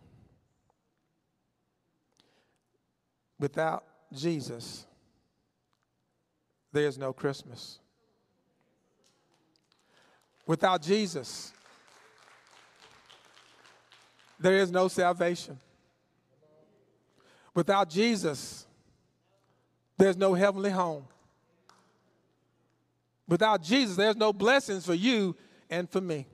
[3.40, 3.84] Without
[4.14, 4.86] Jesus,
[6.72, 7.80] there's no Christmas.
[10.46, 11.54] Without Jesus,
[14.40, 15.58] there is no salvation.
[17.54, 18.66] Without Jesus,
[19.98, 21.06] there's no heavenly home.
[23.28, 25.36] Without Jesus, there's no blessings for you
[25.70, 26.28] and for me.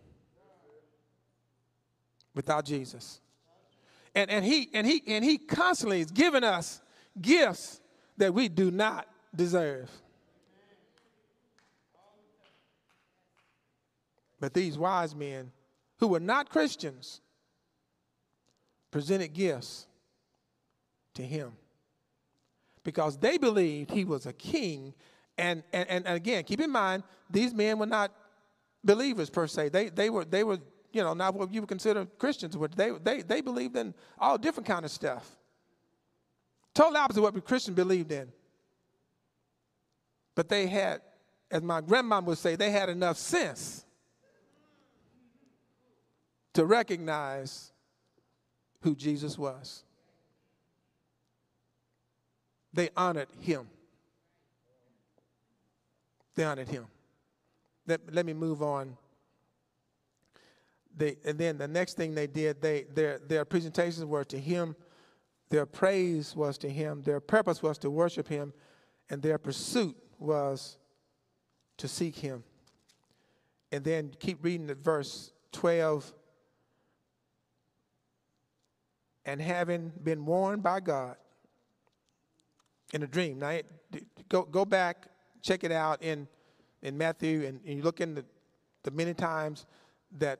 [2.33, 3.21] Without Jesus.
[4.13, 6.81] And, and, he, and, he, and he constantly is giving us
[7.21, 7.81] gifts
[8.17, 9.89] that we do not deserve.
[14.39, 15.51] But these wise men,
[15.99, 17.21] who were not Christians,
[18.91, 19.88] presented gifts
[21.15, 21.53] to him
[22.83, 24.93] because they believed he was a king.
[25.38, 28.11] And, and, and again, keep in mind, these men were not
[28.86, 29.69] believers per se.
[29.69, 30.59] They, they, were, they were,
[30.93, 34.38] you know, not what you would consider Christians, but they, they, they believed in all
[34.38, 35.29] different kind of stuff.
[36.73, 38.31] Total opposite what Christians believed in.
[40.36, 41.01] But they had,
[41.49, 43.86] as my grandma would say, they had enough sense
[46.53, 47.71] to recognize
[48.81, 49.83] who Jesus was.
[52.73, 53.67] They honored him.
[56.36, 56.86] They honored him.
[57.88, 58.97] Let, let me move on.
[60.97, 64.75] They, and then the next thing they did, they, their, their presentations were to him
[65.49, 68.53] their praise was to him, their purpose was to worship him,
[69.09, 70.77] and their pursuit was
[71.77, 72.43] to seek him.
[73.71, 76.13] And then keep reading at verse 12.
[79.25, 81.17] And having been warned by God
[82.93, 83.39] in a dream.
[83.39, 83.59] Now,
[84.29, 85.07] go, go back,
[85.41, 86.27] check it out in,
[86.86, 88.23] in Matthew, and, and you look in the,
[88.83, 89.65] the many times
[90.19, 90.39] that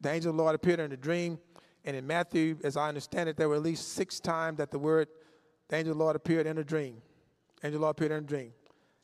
[0.00, 1.38] the angel of the Lord appeared in a dream.
[1.84, 4.78] And in Matthew, as I understand it, there were at least six times that the
[4.78, 5.08] word,
[5.68, 7.02] the angel of the Lord appeared in a dream.
[7.64, 8.52] Angel of the Lord appeared in a dream.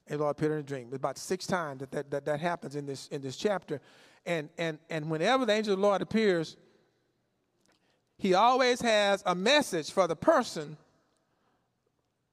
[0.09, 0.91] Angel of the Lord appeared in a dream.
[0.93, 3.81] About six times that that, that, that happens in this, in this chapter.
[4.25, 6.57] And, and, and whenever the angel of the Lord appears,
[8.17, 10.77] he always has a message for the person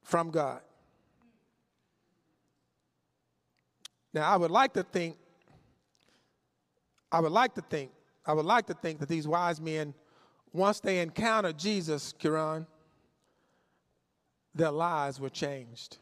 [0.04, 0.62] from God.
[4.14, 5.18] Now, I would like to think,
[7.12, 7.92] I would like to think,
[8.26, 9.94] I would like to think that these wise men
[10.54, 12.68] once they encountered Jesus, Kiran,
[14.54, 15.98] their lives were changed.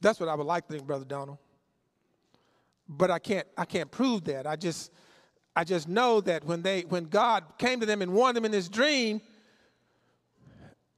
[0.00, 1.38] That's what I would like to think, Brother Donald.
[2.86, 4.46] But I can't, I can't prove that.
[4.46, 4.92] I just,
[5.56, 8.50] I just know that when they, when God came to them and warned them in
[8.50, 9.22] this dream,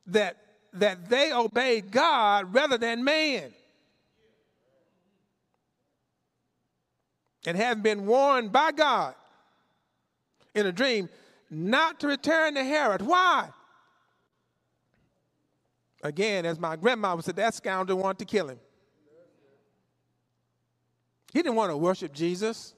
[0.06, 0.36] that
[0.72, 3.52] that they obeyed God rather than man.
[7.46, 9.14] And having been warned by God
[10.54, 11.08] in a dream
[11.48, 13.02] not to return to Herod.
[13.02, 13.50] Why?
[16.02, 18.58] Again, as my grandma said, that scoundrel wanted to kill him.
[21.32, 22.74] He didn't want to worship Jesus.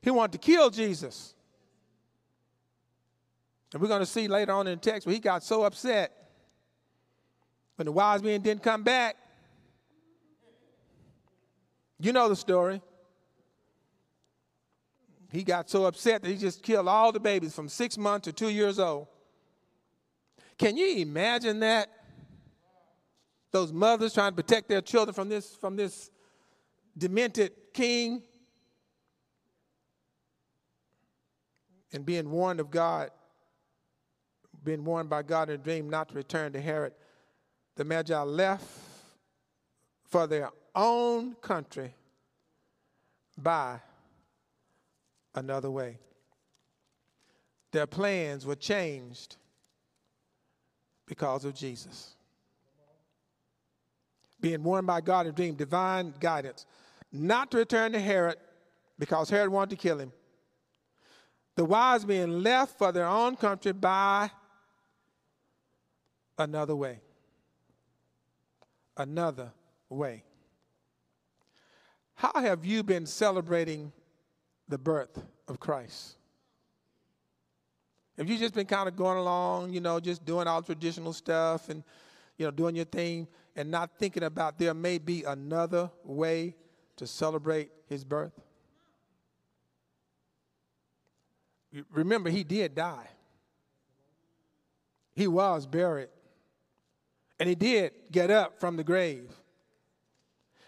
[0.00, 1.34] He wanted to kill Jesus.
[3.72, 6.12] And we're going to see later on in the text where he got so upset
[7.76, 9.16] when the wise men didn't come back.
[12.02, 12.82] You know the story.
[15.30, 18.32] He got so upset that he just killed all the babies from six months to
[18.32, 19.06] two years old.
[20.58, 21.88] Can you imagine that?
[23.52, 26.10] Those mothers trying to protect their children from this, from this
[26.98, 28.24] demented king
[31.92, 33.10] and being warned of God,
[34.64, 36.94] being warned by God in a dream not to return to Herod.
[37.76, 38.66] The Magi left
[40.08, 41.94] for their own country
[43.38, 43.80] by
[45.34, 45.98] another way.
[47.72, 49.36] Their plans were changed
[51.06, 52.14] because of Jesus.
[54.40, 56.66] Being warned by God in dream, divine guidance,
[57.12, 58.36] not to return to Herod
[58.98, 60.12] because Herod wanted to kill him.
[61.54, 64.30] The wise men left for their own country by
[66.38, 67.00] another way.
[68.96, 69.52] Another
[69.88, 70.24] way.
[72.22, 73.90] How have you been celebrating
[74.68, 76.16] the birth of Christ.
[78.16, 81.68] If you've just been kind of going along, you know, just doing all traditional stuff
[81.68, 81.82] and,
[82.38, 86.54] you know, doing your thing and not thinking about there may be another way
[86.96, 88.38] to celebrate his birth?
[91.90, 93.08] Remember, he did die.
[95.12, 96.08] He was buried.
[97.40, 99.28] And he did get up from the grave.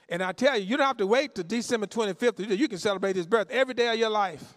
[0.09, 2.59] And I tell you, you don't have to wait till December 25th.
[2.59, 4.55] You can celebrate his birth every day of your life.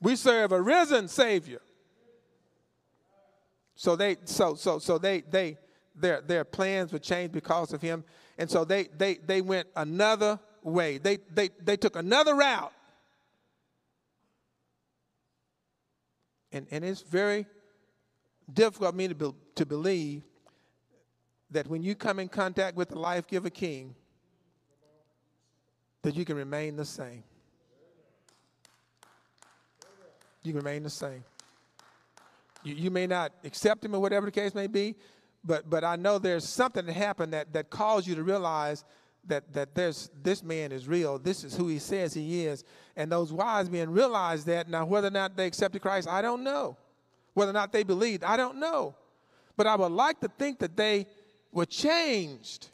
[0.00, 1.60] We serve a risen Savior.
[3.74, 5.58] So they so so so they they
[5.94, 8.04] their their plans were changed because of him.
[8.38, 10.98] And so they they they went another way.
[10.98, 12.72] They they they took another route.
[16.52, 17.46] And and it's very
[18.52, 20.22] difficult for me to, be, to believe
[21.54, 23.94] that when you come in contact with the life giver king,
[26.02, 27.22] that you can remain the same.
[30.42, 31.24] You remain the same.
[32.64, 34.96] You, you may not accept him or whatever the case may be,
[35.44, 38.84] but, but I know there's something that happened that, that caused you to realize
[39.26, 41.18] that, that there's, this man is real.
[41.18, 42.64] This is who he says he is.
[42.96, 44.68] And those wise men realized that.
[44.68, 46.76] Now, whether or not they accepted Christ, I don't know.
[47.32, 48.96] Whether or not they believed, I don't know.
[49.56, 51.06] But I would like to think that they
[51.54, 52.68] were changed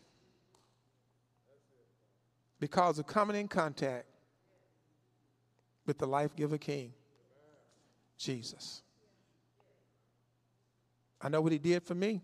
[2.58, 4.06] because of coming in contact
[5.86, 6.92] with the life giver king,
[8.16, 8.82] Jesus.
[11.20, 12.22] I know what he did for me.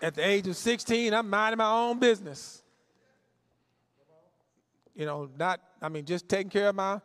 [0.00, 2.62] At the age of 16, I'm minding my own business.
[4.96, 7.00] You know, not, I mean, just taking care of my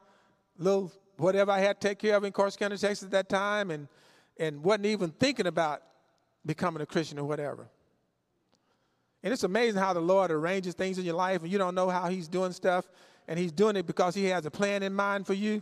[0.57, 3.87] little whatever I had to take care of in Corsicana, Texas at that time, and
[4.39, 5.81] and wasn't even thinking about
[6.45, 7.67] becoming a Christian or whatever.
[9.23, 11.89] And it's amazing how the Lord arranges things in your life, and you don't know
[11.89, 12.89] how He's doing stuff,
[13.27, 15.61] and He's doing it because He has a plan in mind for you.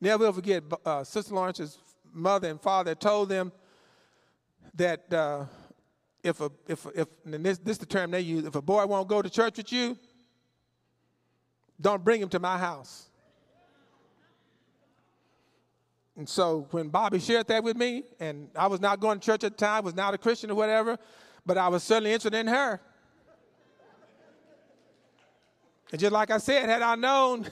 [0.00, 1.78] Never will forget, uh, Sister Lawrence's
[2.12, 3.52] mother and father told them
[4.74, 5.44] that uh,
[6.22, 9.08] if a if if this this is the term they use, if a boy won't
[9.08, 9.96] go to church with you,
[11.80, 13.08] don't bring him to my house.
[16.18, 19.44] And so when Bobby shared that with me, and I was not going to church
[19.44, 20.98] at the time, was not a Christian or whatever,
[21.46, 22.80] but I was certainly interested in her.
[25.92, 27.48] and just like I said, had I known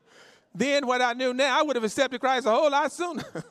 [0.54, 3.24] then what I knew now, I would have accepted Christ a whole lot sooner.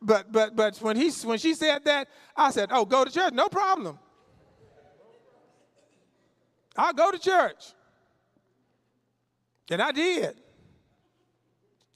[0.00, 2.06] but but but when he when she said that,
[2.36, 3.98] I said, "Oh, go to church, no problem.
[6.76, 7.72] I'll go to church."
[9.68, 10.40] And I did.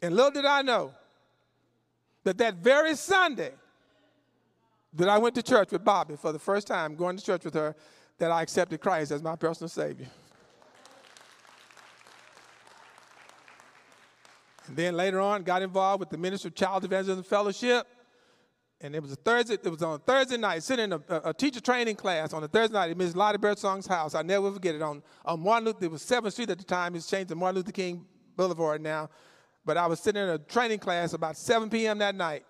[0.03, 0.93] And little did I know
[2.25, 3.53] that that very Sunday
[4.95, 7.55] that I went to church with Bobby for the first time, going to church with
[7.55, 7.77] her,
[8.19, 10.09] that I accepted Christ as my personal Savior.
[14.67, 17.87] And then later on, got involved with the Ministry of Child Evangelism Fellowship.
[18.81, 21.61] And it was a Thursday, it was on Thursday night, sitting in a, a teacher
[21.61, 23.15] training class on a Thursday night at Ms.
[23.15, 24.15] Lottie Birdsong's house.
[24.15, 24.83] I never forget it.
[24.83, 26.95] On, on Martin Luther, it was 7th Street at the time.
[26.95, 29.11] It's changed to Martin Luther King Boulevard now.
[29.71, 31.99] But I was sitting in a training class about 7 p.m.
[31.99, 32.45] that night,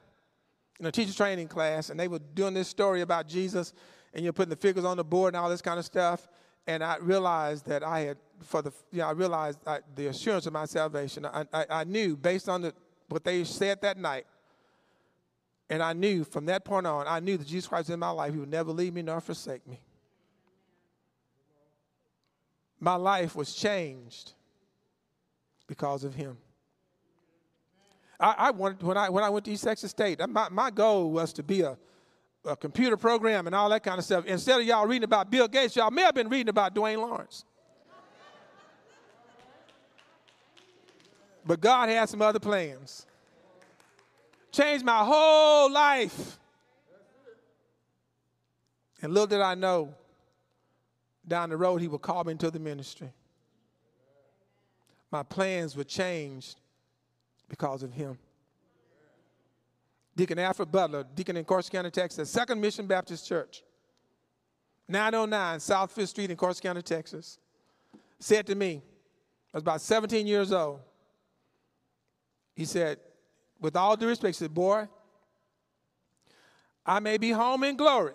[0.78, 3.74] in a teacher training class, and they were doing this story about Jesus,
[4.14, 6.26] and you're putting the figures on the board and all this kind of stuff.
[6.66, 10.46] And I realized that I had, for the, you know, I realized I, the assurance
[10.46, 11.26] of my salvation.
[11.26, 12.72] I, I, I knew based on the,
[13.10, 14.24] what they said that night,
[15.68, 18.08] and I knew from that point on, I knew that Jesus Christ was in my
[18.08, 18.32] life.
[18.32, 19.78] He would never leave me nor forsake me.
[22.80, 24.32] My life was changed
[25.66, 26.38] because of him.
[28.20, 31.10] I, I wanted when I when I went to East Texas State, my, my goal
[31.10, 31.76] was to be a,
[32.44, 34.26] a computer program and all that kind of stuff.
[34.26, 37.44] Instead of y'all reading about Bill Gates, y'all may have been reading about Dwayne Lawrence.
[41.46, 43.06] But God had some other plans.
[44.52, 46.38] Changed my whole life.
[49.00, 49.94] And little did I know,
[51.26, 53.10] down the road, he would call me into the ministry.
[55.10, 56.59] My plans were changed
[57.50, 58.16] because of him.
[60.16, 63.62] Deacon Alfred Butler, deacon in Corsicana, Texas, Second Mission Baptist Church,
[64.88, 67.38] 909 South Fifth Street in Corsicana, Texas,
[68.18, 68.82] said to me,
[69.52, 70.80] I was about 17 years old.
[72.54, 72.98] He said,
[73.60, 74.88] with all due respect, he said, Boy,
[76.84, 78.14] I may be home in glory,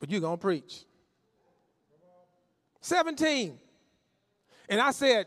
[0.00, 0.84] but you're going to preach.
[2.80, 3.58] 17.
[4.68, 5.26] And I said,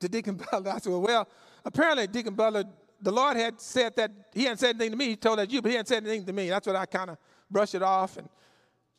[0.00, 0.72] to Deacon Butler.
[0.72, 1.28] I said, well,
[1.64, 2.64] apparently Deacon Butler,
[3.00, 5.62] the Lord had said that, he hadn't said anything to me, he told that you,
[5.62, 6.48] but he hadn't said anything to me.
[6.48, 7.18] That's what I kind of
[7.50, 8.16] brushed it off.
[8.16, 8.28] And,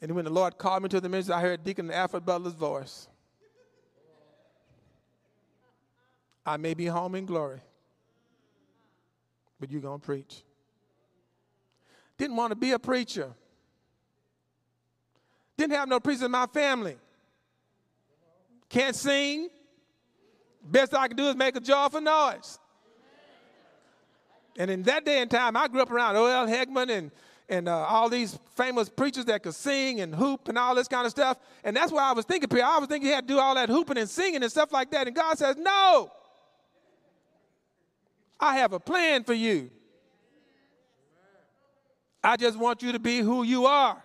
[0.01, 3.07] and when the Lord called me to the ministry, I heard Deacon Alfred Butler's voice.
[6.45, 7.59] I may be home in glory,
[9.59, 10.43] but you're going to preach.
[12.17, 13.33] Didn't want to be a preacher.
[15.57, 16.95] Didn't have no preacher in my family.
[18.69, 19.49] Can't sing.
[20.69, 22.59] Best I can do is make a joyful noise.
[24.57, 26.47] And in that day and time, I grew up around O.L.
[26.47, 27.11] Hegman and,
[27.47, 31.05] and uh, all these famous preachers that could sing and hoop and all this kind
[31.05, 31.37] of stuff.
[31.63, 33.55] And that's why I was thinking, Pierre, I was thinking he had to do all
[33.55, 35.07] that hooping and singing and stuff like that.
[35.07, 36.11] And God says, No.
[38.39, 39.71] I have a plan for you.
[42.23, 44.01] I just want you to be who you are.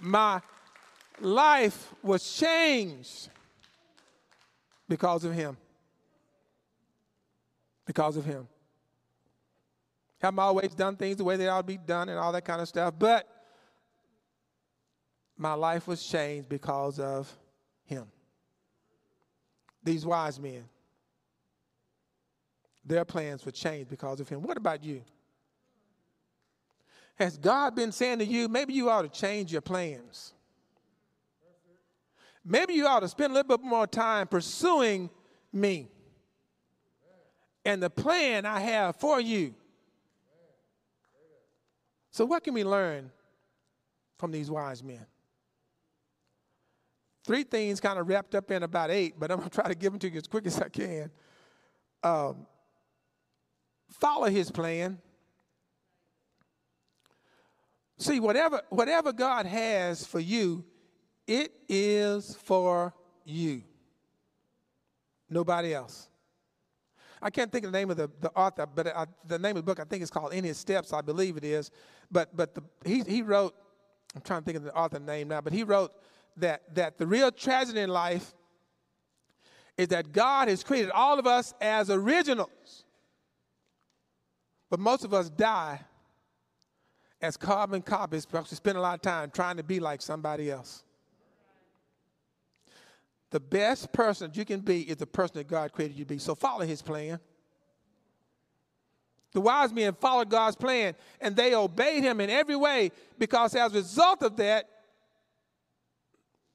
[0.00, 0.42] My
[1.20, 3.30] life was changed
[4.88, 5.56] because of him.
[7.86, 8.48] Because of him.
[10.20, 12.60] Haven't always done things the way they ought to be done and all that kind
[12.60, 13.28] of stuff, but
[15.36, 17.30] my life was changed because of
[17.84, 18.06] him.
[19.82, 20.64] These wise men,
[22.84, 24.42] their plans were changed because of him.
[24.42, 25.02] What about you?
[27.16, 30.33] Has God been saying to you, maybe you ought to change your plans?
[32.44, 35.10] Maybe you ought to spend a little bit more time pursuing
[35.52, 35.88] me
[37.64, 39.54] and the plan I have for you.
[42.10, 43.10] So, what can we learn
[44.18, 45.04] from these wise men?
[47.24, 49.74] Three things kind of wrapped up in about eight, but I'm going to try to
[49.74, 51.10] give them to you as quick as I can.
[52.02, 52.46] Um,
[53.88, 54.98] follow his plan.
[57.96, 60.64] See, whatever, whatever God has for you,
[61.26, 62.94] it is for
[63.24, 63.62] you.
[65.28, 66.08] Nobody else.
[67.22, 69.56] I can't think of the name of the, the author, but I, the name of
[69.56, 71.70] the book I think is called In His Steps, I believe it is.
[72.10, 73.54] But but the, he he wrote,
[74.14, 75.92] I'm trying to think of the author name now, but he wrote
[76.36, 78.34] that that the real tragedy in life
[79.78, 82.84] is that God has created all of us as originals,
[84.68, 85.80] but most of us die
[87.22, 90.50] as carbon copies because we spend a lot of time trying to be like somebody
[90.50, 90.84] else.
[93.34, 96.18] The best person you can be is the person that God created you to be.
[96.18, 97.18] So follow his plan.
[99.32, 103.72] The wise men followed God's plan and they obeyed him in every way because as
[103.72, 104.68] a result of that,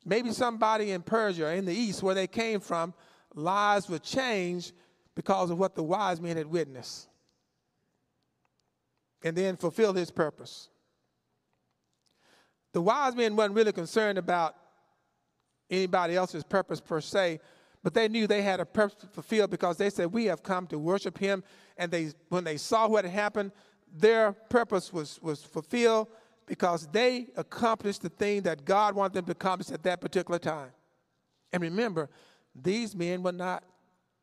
[0.06, 2.94] maybe somebody in Persia, or in the east where they came from,
[3.36, 4.72] lives were changed
[5.16, 7.10] because of what the wise men had witnessed
[9.22, 10.70] and then fulfilled his purpose.
[12.72, 14.56] The wise men weren't really concerned about
[15.70, 17.40] anybody else's purpose per se,
[17.84, 20.80] but they knew they had a purpose fulfilled because they said, We have come to
[20.80, 21.44] worship him.
[21.78, 23.52] And they, when they saw what had happened,
[23.96, 26.10] their purpose was, was fulfilled
[26.46, 30.72] because they accomplished the thing that God wanted them to accomplish at that particular time.
[31.54, 32.10] And remember,
[32.56, 33.64] these men were not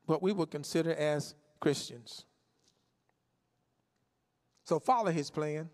[0.04, 2.26] what we would consider as Christians.
[4.64, 5.70] So follow his plan,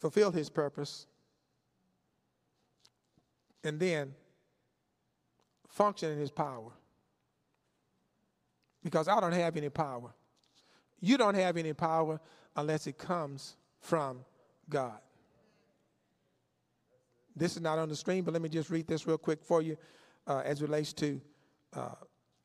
[0.00, 1.06] fulfill his purpose,
[3.64, 4.14] and then
[5.68, 6.70] function in his power.
[8.82, 10.14] Because I don't have any power.
[11.00, 12.20] You don't have any power
[12.54, 14.24] unless it comes from
[14.68, 14.98] God.
[17.36, 19.60] This is not on the screen, but let me just read this real quick for
[19.60, 19.76] you
[20.26, 21.20] uh, as relates to
[21.74, 21.94] uh,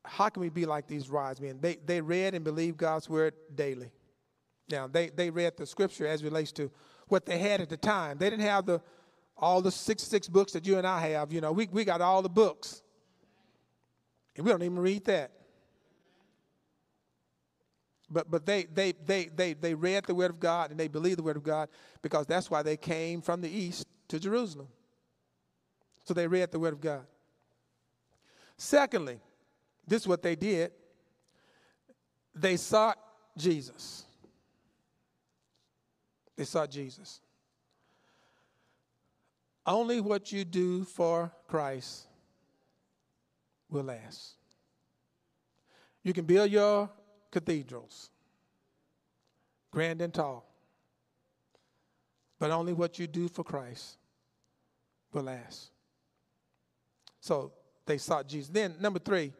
[0.04, 1.58] how can we be like these wise men?
[1.60, 3.92] They, they read and believed God's word daily.
[4.70, 6.70] Now, they, they read the scripture as relates to
[7.08, 8.18] what they had at the time.
[8.18, 8.80] They didn't have the
[9.40, 11.32] all the 66 books that you and I have.
[11.32, 12.82] You know, we, we got all the books.
[14.36, 15.32] And we don't even read that.
[18.10, 21.18] But, but they, they, they, they, they read the Word of God and they believed
[21.18, 21.68] the Word of God
[22.02, 24.68] because that's why they came from the east to Jerusalem.
[26.04, 27.06] So they read the Word of God.
[28.56, 29.20] Secondly,
[29.86, 30.72] this is what they did
[32.34, 32.98] they sought
[33.36, 34.04] Jesus.
[36.36, 37.20] They sought Jesus.
[39.66, 42.06] Only what you do for Christ
[43.68, 44.34] will last.
[46.02, 46.90] You can build your
[47.30, 48.10] cathedrals,
[49.70, 50.46] grand and tall,
[52.38, 53.98] but only what you do for Christ
[55.12, 55.70] will last.
[57.20, 57.52] So
[57.84, 58.48] they sought Jesus.
[58.48, 59.32] Then, number three,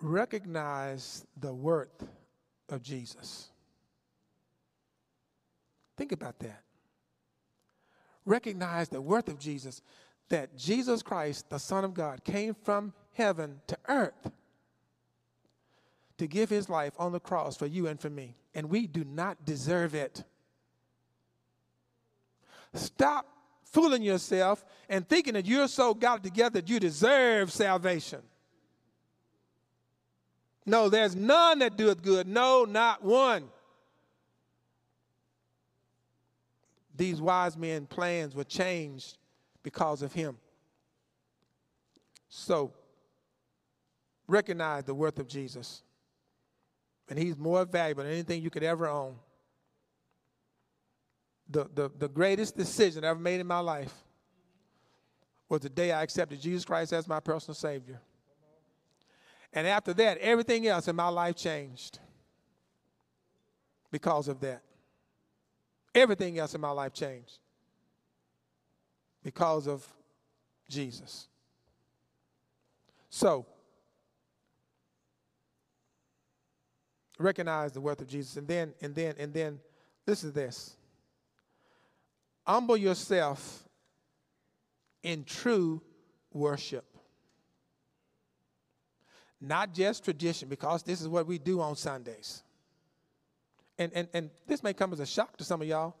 [0.00, 2.06] recognize the worth
[2.68, 3.48] of Jesus.
[5.96, 6.62] Think about that
[8.28, 9.82] recognize the worth of Jesus,
[10.28, 14.30] that Jesus Christ, the Son of God, came from heaven to earth
[16.18, 18.36] to give his life on the cross for you and for me.
[18.54, 20.24] And we do not deserve it.
[22.74, 23.26] Stop
[23.64, 28.20] fooling yourself and thinking that you're so got together that you deserve salvation.
[30.66, 32.28] No, there's none that doeth good.
[32.28, 33.48] No, not one.
[36.98, 39.18] These wise men' plans were changed
[39.62, 40.36] because of him.
[42.28, 42.72] So,
[44.26, 45.82] recognize the worth of Jesus.
[47.08, 49.14] And he's more valuable than anything you could ever own.
[51.48, 53.94] The, the, the greatest decision I ever made in my life
[55.48, 58.00] was the day I accepted Jesus Christ as my personal Savior.
[59.52, 62.00] And after that, everything else in my life changed
[63.92, 64.62] because of that.
[65.94, 67.38] Everything else in my life changed
[69.22, 69.86] because of
[70.68, 71.28] Jesus.
[73.10, 73.46] So,
[77.18, 79.58] recognize the worth of Jesus and then and then and then
[80.06, 80.76] listen to this.
[82.46, 83.64] Humble yourself
[85.02, 85.82] in true
[86.32, 86.84] worship.
[89.40, 92.42] Not just tradition, because this is what we do on Sundays.
[93.78, 95.94] And, and, and this may come as a shock to some of y'all,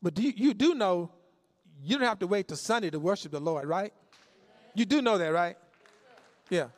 [0.00, 1.10] but do you, you do know
[1.82, 3.92] you don't have to wait till Sunday to worship the Lord, right?
[4.74, 5.56] You do know that, right?
[6.50, 6.68] Yeah.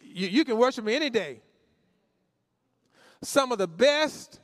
[0.00, 1.40] You, you can worship me any day.
[3.22, 4.40] Some of the best,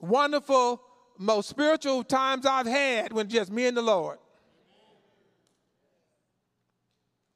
[0.00, 0.82] wonderful,
[1.18, 4.18] most spiritual times I've had when just me and the Lord.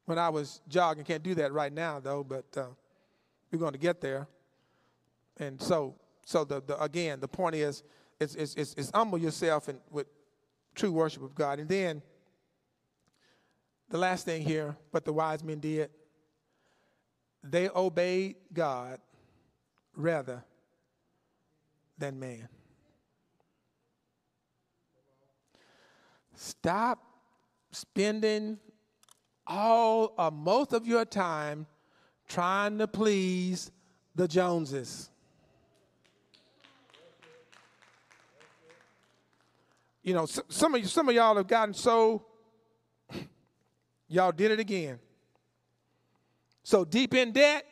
[0.04, 2.66] When I was jogging, can't do that right now though, but uh,
[3.50, 4.26] we're going to get there.
[5.38, 5.94] And so,
[6.24, 7.82] so the, the again, the point is,
[8.20, 10.06] is, is, is, is humble yourself and with
[10.74, 11.58] true worship of God.
[11.58, 12.02] And then
[13.88, 15.90] the last thing here, what the wise men did,
[17.42, 19.00] they obeyed God
[19.94, 20.44] rather
[21.98, 22.48] than man.
[26.34, 27.04] Stop
[27.70, 28.58] spending
[29.46, 31.66] all or most of your time
[32.28, 33.70] trying to please
[34.14, 35.10] the Joneses.
[40.02, 42.26] You know, some of some of y'all have gotten so
[44.08, 44.98] y'all did it again.
[46.64, 47.64] So deep in debt,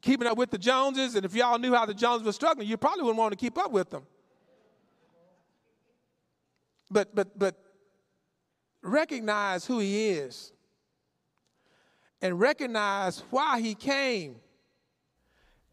[0.00, 2.76] keeping up with the Joneses, and if y'all knew how the Joneses were struggling, you
[2.76, 4.06] probably wouldn't want to keep up with them.
[6.90, 7.56] But but but
[8.82, 10.52] recognize who he is
[12.22, 14.36] and recognize why he came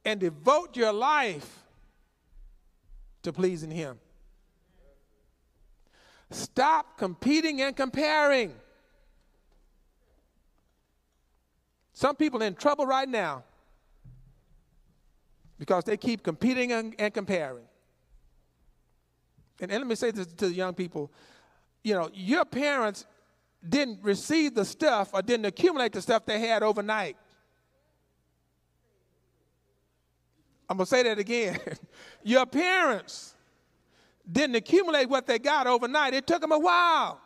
[0.04, 1.67] and devote your life
[3.24, 4.00] to pleasing him.
[6.30, 8.54] Stop competing and comparing.
[11.94, 13.44] Some people in trouble right now
[15.58, 17.64] because they keep competing and, and comparing.
[19.60, 21.12] And, and let me say this to the young people
[21.88, 23.06] you know, your parents
[23.68, 27.16] didn't receive the stuff or didn't accumulate the stuff they had overnight.
[30.70, 31.60] I'm going to say that again.
[32.24, 33.34] your parents
[34.30, 37.22] didn't accumulate what they got overnight, it took them a while.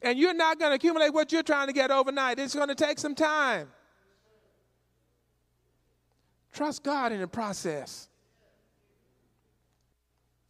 [0.00, 2.74] And you're not going to accumulate what you're trying to get overnight, it's going to
[2.74, 3.68] take some time.
[6.52, 8.08] Trust God in the process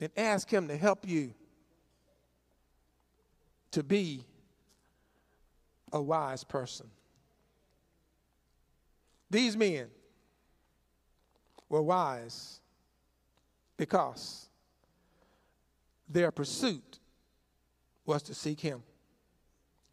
[0.01, 1.33] and ask Him to help you
[3.71, 4.25] to be
[5.93, 6.87] a wise person.
[9.31, 9.87] These men
[11.69, 12.61] were wise
[13.77, 14.49] because
[16.09, 16.99] their pursuit
[18.07, 18.83] was to seek Him,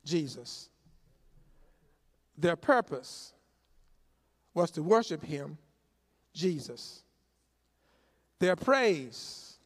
[0.03, 0.69] Jesus.
[2.37, 3.33] Their purpose
[4.53, 5.57] was to worship Him,
[6.33, 7.03] Jesus.
[8.39, 9.57] Their praise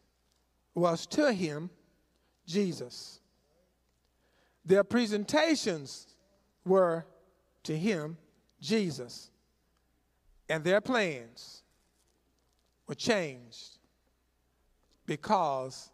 [0.73, 1.69] was to Him,
[2.45, 3.19] Jesus.
[4.65, 6.07] Their presentations
[6.65, 7.05] were
[7.63, 8.17] to him,
[8.59, 9.29] Jesus,
[10.49, 11.63] and their plans
[12.87, 13.77] were changed
[15.05, 15.89] because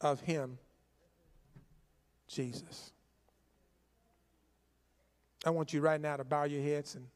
[0.00, 0.58] of him,
[2.28, 2.92] Jesus.
[5.44, 7.06] I want you right now to bow your heads and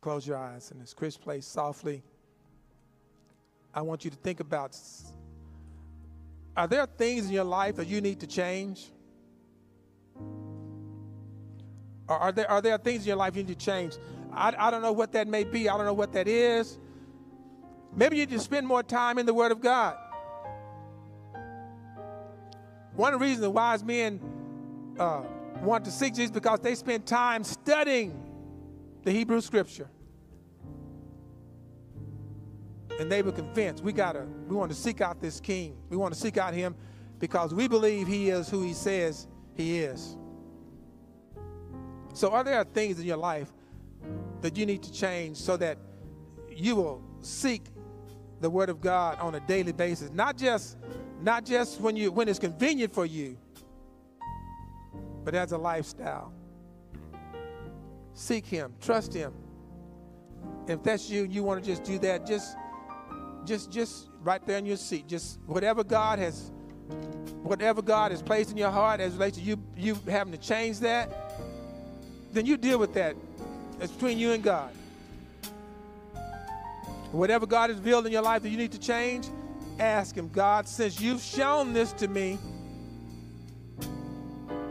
[0.00, 0.70] close your eyes.
[0.70, 2.02] And as Chris plays softly,
[3.74, 4.78] I want you to think about
[6.56, 8.90] are there things in your life that you need to change?
[12.08, 13.98] Are, there, are there things in your life you need to change?
[14.32, 15.68] I, I don't know what that may be.
[15.68, 16.78] I don't know what that is.
[17.96, 19.96] Maybe you to spend more time in the Word of God.
[22.94, 24.20] One of the reasons the wise men
[24.98, 25.22] uh,
[25.62, 28.22] want to seek Jesus because they spend time studying
[29.02, 29.88] the Hebrew Scripture.
[32.98, 36.12] and they were convinced we gotta we want to seek out this king we want
[36.12, 36.74] to seek out him
[37.18, 40.16] because we believe he is who he says he is
[42.12, 43.52] so are there things in your life
[44.40, 45.78] that you need to change so that
[46.50, 47.66] you will seek
[48.46, 50.76] the word of god on a daily basis not just
[51.20, 53.36] not just when you when it's convenient for you
[55.24, 56.32] but as a lifestyle
[58.14, 59.34] seek him trust him
[60.68, 62.56] if that's you you want to just do that just
[63.44, 65.06] just just right there in your seat.
[65.06, 66.50] Just whatever God has
[67.42, 70.80] whatever God has placed in your heart as relates to you you having to change
[70.80, 71.32] that,
[72.32, 73.16] then you deal with that.
[73.80, 74.70] It's between you and God.
[77.16, 79.26] Whatever God has revealed in your life that you need to change,
[79.78, 82.38] ask Him, God, since you've shown this to me,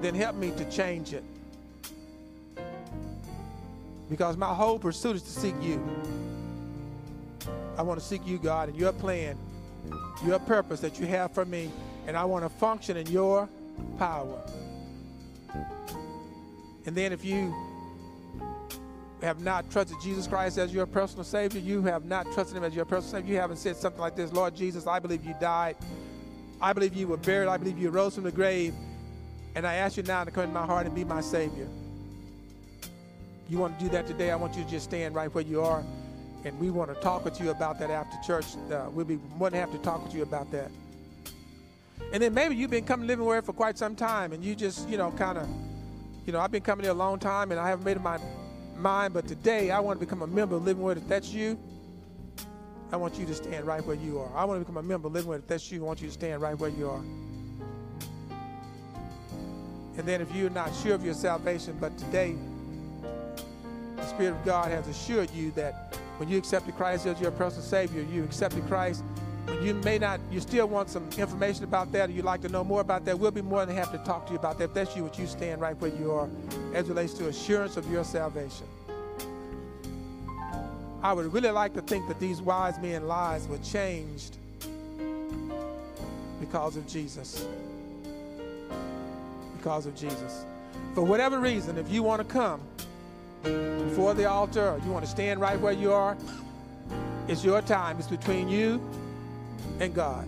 [0.02, 1.24] then help me to change it.
[4.12, 5.84] Because my whole pursuit is to seek you.
[7.80, 9.36] I want to seek you, God, and your plan,
[10.24, 11.72] your purpose that you have for me,
[12.06, 13.50] and I want to function in your
[13.98, 14.40] power.
[16.86, 17.56] And then if you
[19.22, 22.76] have not trusted Jesus Christ as your personal Savior, you have not trusted Him as
[22.76, 25.76] your personal Savior, you haven't said something like this Lord Jesus, I believe you died.
[26.62, 27.50] I believe you were buried.
[27.50, 28.74] I believe you rose from the grave.
[29.56, 31.68] And I ask you now to come in my heart and be my Savior.
[33.50, 34.32] You want to do that today?
[34.32, 35.84] I want you to just stand right where you are
[36.46, 38.46] and we want to talk with you about that after church.
[38.72, 40.70] Uh, we'll be more than happy to talk with you about that.
[42.14, 44.88] And then maybe you've been coming Living Word for quite some time, and you just,
[44.88, 45.50] you know, kind of,
[46.26, 48.20] you know, I've been coming here a long time, and I haven't made my
[48.78, 50.98] mind, but today I want to become a member of Living Word.
[50.98, 51.58] If that's you,
[52.92, 54.32] I want you to stand right where you are.
[54.36, 55.42] I want to become a member of Living Word.
[55.42, 57.04] If that's you, I want you to stand right where you are.
[59.98, 62.36] And then if you're not sure of your salvation, but today
[63.96, 67.64] the Spirit of God has assured you that when you accepted Christ as your personal
[67.64, 69.04] Savior, you accepted Christ.
[69.62, 72.64] You may not, you still want some information about that, or you'd like to know
[72.64, 73.18] more about that.
[73.18, 74.66] We'll be more than happy to talk to you about that.
[74.66, 76.28] If that's you, what you stand right where you are
[76.74, 78.66] as relates to assurance of your salvation.
[81.02, 84.38] I would really like to think that these wise men's lives were changed
[86.40, 87.46] because of Jesus.
[89.58, 90.46] Because of Jesus.
[90.96, 92.62] For whatever reason, if you want to come,
[93.44, 96.18] before the altar or you want to stand right where you are,
[97.28, 97.98] it's your time.
[98.00, 98.82] It's between you
[99.80, 100.28] and God.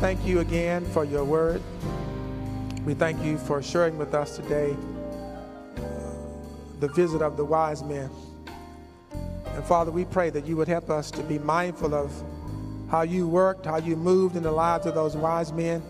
[0.00, 1.60] Thank you again for your word.
[2.86, 4.74] We thank you for sharing with us today
[6.80, 8.08] the visit of the wise men.
[9.44, 12.10] And Father, we pray that you would help us to be mindful of
[12.90, 15.82] how you worked, how you moved in the lives of those wise men.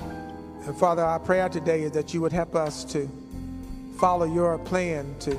[0.00, 3.08] And Father, our prayer today is that you would help us to
[4.00, 5.38] follow your plan, to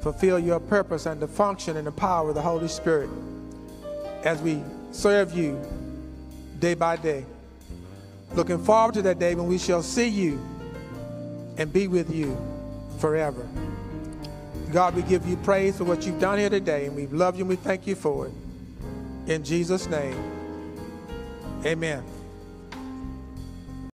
[0.00, 3.10] fulfill your purpose, and to function in the power of the Holy Spirit
[4.22, 4.62] as we
[4.92, 5.60] serve you
[6.58, 7.24] day by day.
[8.34, 10.40] Looking forward to that day when we shall see you
[11.56, 12.36] and be with you
[12.98, 13.46] forever.
[14.72, 17.42] God, we give you praise for what you've done here today, and we love you
[17.42, 18.32] and we thank you for it.
[19.26, 20.16] In Jesus' name,
[21.64, 22.04] amen.